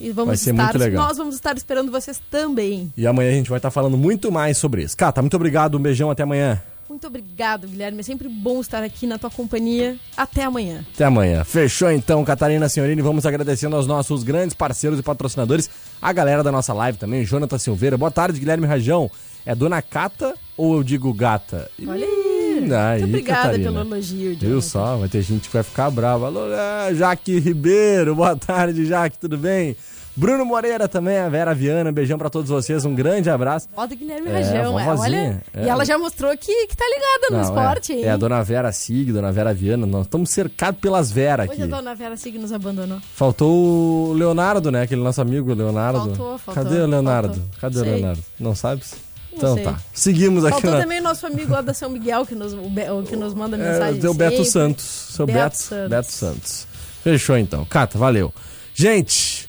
E 0.01 0.11
vamos 0.11 0.29
Vai 0.29 0.37
ser 0.37 0.51
estar, 0.51 0.63
muito 0.65 0.79
legal. 0.79 1.09
nós 1.09 1.17
vamos 1.17 1.35
estar 1.35 1.57
esperando 1.57 1.91
vocês 1.91 2.21
também. 2.31 2.93
E 2.97 3.07
amanhã 3.07 3.31
a 3.31 3.35
gente 3.35 3.49
vai 3.51 3.59
estar 3.59 3.71
falando 3.71 3.97
muito 3.97 4.31
mais 4.31 4.59
sobre 4.59 4.83
isso. 4.83 4.97
Cata, 4.97 5.23
muito 5.23 5.35
obrigado, 5.35 5.77
um 5.79 5.81
beijão, 5.81 6.11
até 6.11 6.23
amanhã. 6.23 6.61
Muito 6.89 7.07
obrigado, 7.09 7.67
Guilherme. 7.67 7.99
É 8.01 8.03
sempre 8.03 8.29
bom 8.29 8.61
estar 8.61 8.83
aqui 8.83 9.07
na 9.07 9.19
tua 9.19 9.29
companhia. 9.31 9.97
Até 10.17 10.45
amanhã. 10.45 10.85
Até 10.95 11.05
amanhã. 11.05 11.43
Fechou 11.45 11.91
então, 11.91 12.25
Catarina 12.25 12.69
Senhorini. 12.69 13.03
Vamos 13.03 13.27
agradecendo 13.27 13.75
aos 13.75 13.87
nossos 13.89 14.23
grandes 14.23 14.55
parceiros 14.55 14.99
e 14.99 15.03
patrocinadores, 15.03 15.69
a 16.01 16.13
galera 16.13 16.45
da 16.45 16.53
nossa 16.53 16.73
live 16.73 16.97
também, 16.97 17.25
Jonathan 17.25 17.59
Silveira. 17.59 17.99
Boa 17.99 18.11
tarde, 18.11 18.39
Guilherme 18.39 18.67
Rajão. 18.67 19.11
É 19.45 19.55
Dona 19.55 19.83
Cata 19.83 20.35
ou 20.57 20.77
eu 20.77 20.83
digo 20.85 21.13
gata? 21.13 21.69
Olha 21.87 22.07
aí. 22.07 22.26
Aí, 22.59 23.01
Muito 23.01 23.05
obrigada 23.11 23.43
Catarina. 23.43 23.73
pelo 23.73 23.81
elogio, 23.95 24.31
Viu 24.31 24.49
Jonathan. 24.49 24.61
só? 24.61 24.97
Vai 24.97 25.09
ter 25.09 25.23
gente 25.23 25.49
que 25.49 25.55
vai 25.55 25.63
ficar 25.63 25.91
brava. 25.91 26.27
Alô, 26.27 26.53
é, 26.53 26.95
Jaque 26.95 27.39
Ribeiro. 27.39 28.15
Boa 28.15 28.37
tarde, 28.37 28.85
Jaque. 28.87 29.19
Tudo 29.19 29.37
bem? 29.39 29.77
Bruno 30.19 30.47
Moreira 30.47 30.89
também, 30.89 31.19
a 31.19 31.29
Vera 31.29 31.55
Viana. 31.55 31.93
Beijão 31.93 32.17
pra 32.17 32.31
todos 32.31 32.49
vocês. 32.49 32.87
Um 32.87 32.95
grande 32.95 33.29
abraço. 33.29 33.69
Ó, 33.77 33.87
do 33.87 33.95
Guilherme 33.95 34.31
É, 34.31 34.33
Rajão. 34.33 34.81
É, 34.81 34.89
olha, 34.97 35.43
É. 35.53 35.65
E 35.65 35.69
ela 35.69 35.85
já 35.85 35.99
mostrou 35.99 36.35
que, 36.39 36.67
que 36.69 36.75
tá 36.75 36.85
ligada 36.89 37.27
no 37.31 37.37
Não, 37.37 37.45
esporte, 37.45 37.93
é, 37.93 37.97
hein? 37.97 38.05
é 38.05 38.11
a 38.13 38.17
dona 38.17 38.43
Vera 38.43 38.73
Sig, 38.73 39.13
dona 39.13 39.31
Vera 39.31 39.53
Viana. 39.53 39.85
Nós 39.87 40.07
estamos 40.07 40.31
cercados 40.31 40.81
pelas 40.81 41.13
Vera 41.13 41.43
Hoje 41.43 41.53
aqui. 41.53 41.63
a 41.65 41.67
dona 41.67 41.95
Vera 41.95 42.17
Sig 42.17 42.39
nos 42.39 42.51
abandonou. 42.51 42.99
Faltou 43.15 44.09
o 44.09 44.13
Leonardo, 44.15 44.71
né? 44.73 44.83
Aquele 44.83 45.03
nosso 45.03 45.21
amigo 45.21 45.53
Leonardo. 45.53 45.99
Faltou, 45.99 46.39
faltou, 46.39 46.65
Cadê 46.65 46.81
o 46.81 46.87
Leonardo? 46.87 47.35
faltou. 47.35 47.51
Cadê 47.61 47.79
o. 47.79 47.83
Leonardo? 47.85 48.23
Não 48.41 48.55
sabes? 48.55 48.95
Então 49.37 49.55
sei. 49.55 49.65
tá. 49.65 49.79
Seguimos 49.93 50.45
aqui 50.45 50.53
Faltou 50.55 50.71
na. 50.73 50.81
também 50.81 51.01
o 51.01 51.03
nosso 51.03 51.27
amigo 51.27 51.53
lá 51.53 51.61
da 51.61 51.75
São 51.75 51.91
Miguel, 51.91 52.25
que 52.27 52.35
nos, 52.35 52.53
o 52.53 52.59
o 52.99 53.03
que 53.03 53.17
nos 53.17 53.35
manda 53.35 53.57
É, 53.57 53.61
mensagem. 53.73 54.01
deu 54.01 54.15
Beto 54.15 54.37
sempre. 54.37 54.51
Santos. 54.51 54.85
Seu 54.85 55.27
Beto 55.27 55.39
Beto, 55.41 55.57
Santos. 55.57 55.89
Beto 55.91 56.13
Santos. 56.13 56.67
Fechou 57.03 57.37
então. 57.39 57.65
Cata, 57.65 57.99
valeu. 57.99 58.33
Gente, 58.75 59.49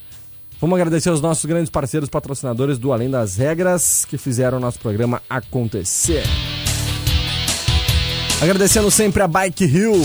vamos 0.62 0.76
agradecer 0.76 1.10
aos 1.10 1.22
nossos 1.22 1.46
grandes 1.46 1.70
parceiros 1.70 2.10
patrocinadores 2.10 2.78
do 2.78 2.92
Além 2.94 3.10
das 3.10 3.36
Regras 3.38 4.06
que 4.06 4.18
fizeram 4.18 4.58
o 4.58 4.62
nosso 4.62 4.80
programa 4.80 5.22
acontecer. 5.30 6.24
Agradecendo 8.42 8.92
sempre 8.92 9.24
a 9.24 9.28
Bike 9.28 9.66
Hill, 9.66 10.00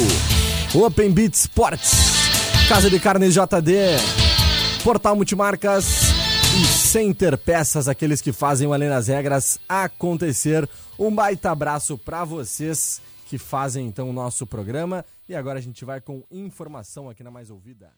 Open 0.74 1.10
Beat 1.10 1.34
Sports, 1.34 1.92
Casa 2.68 2.88
de 2.88 2.98
Carnes 2.98 3.34
JD, 3.34 3.72
Portal 4.82 5.14
Multimarcas 5.14 6.11
e 6.54 6.66
Center 6.66 7.38
Peças, 7.38 7.88
aqueles 7.88 8.20
que 8.20 8.30
fazem 8.30 8.68
o 8.68 8.74
Além 8.74 8.90
das 8.90 9.08
Regras 9.08 9.58
acontecer. 9.66 10.68
Um 10.98 11.14
baita 11.14 11.50
abraço 11.50 11.96
para 11.96 12.24
vocês 12.24 13.00
que 13.26 13.38
fazem 13.38 13.86
então 13.86 14.10
o 14.10 14.12
nosso 14.12 14.46
programa. 14.46 15.02
E 15.26 15.34
agora 15.34 15.58
a 15.58 15.62
gente 15.62 15.82
vai 15.84 16.00
com 16.00 16.22
informação 16.30 17.08
aqui 17.08 17.22
na 17.22 17.30
Mais 17.30 17.48
Ouvida. 17.48 17.90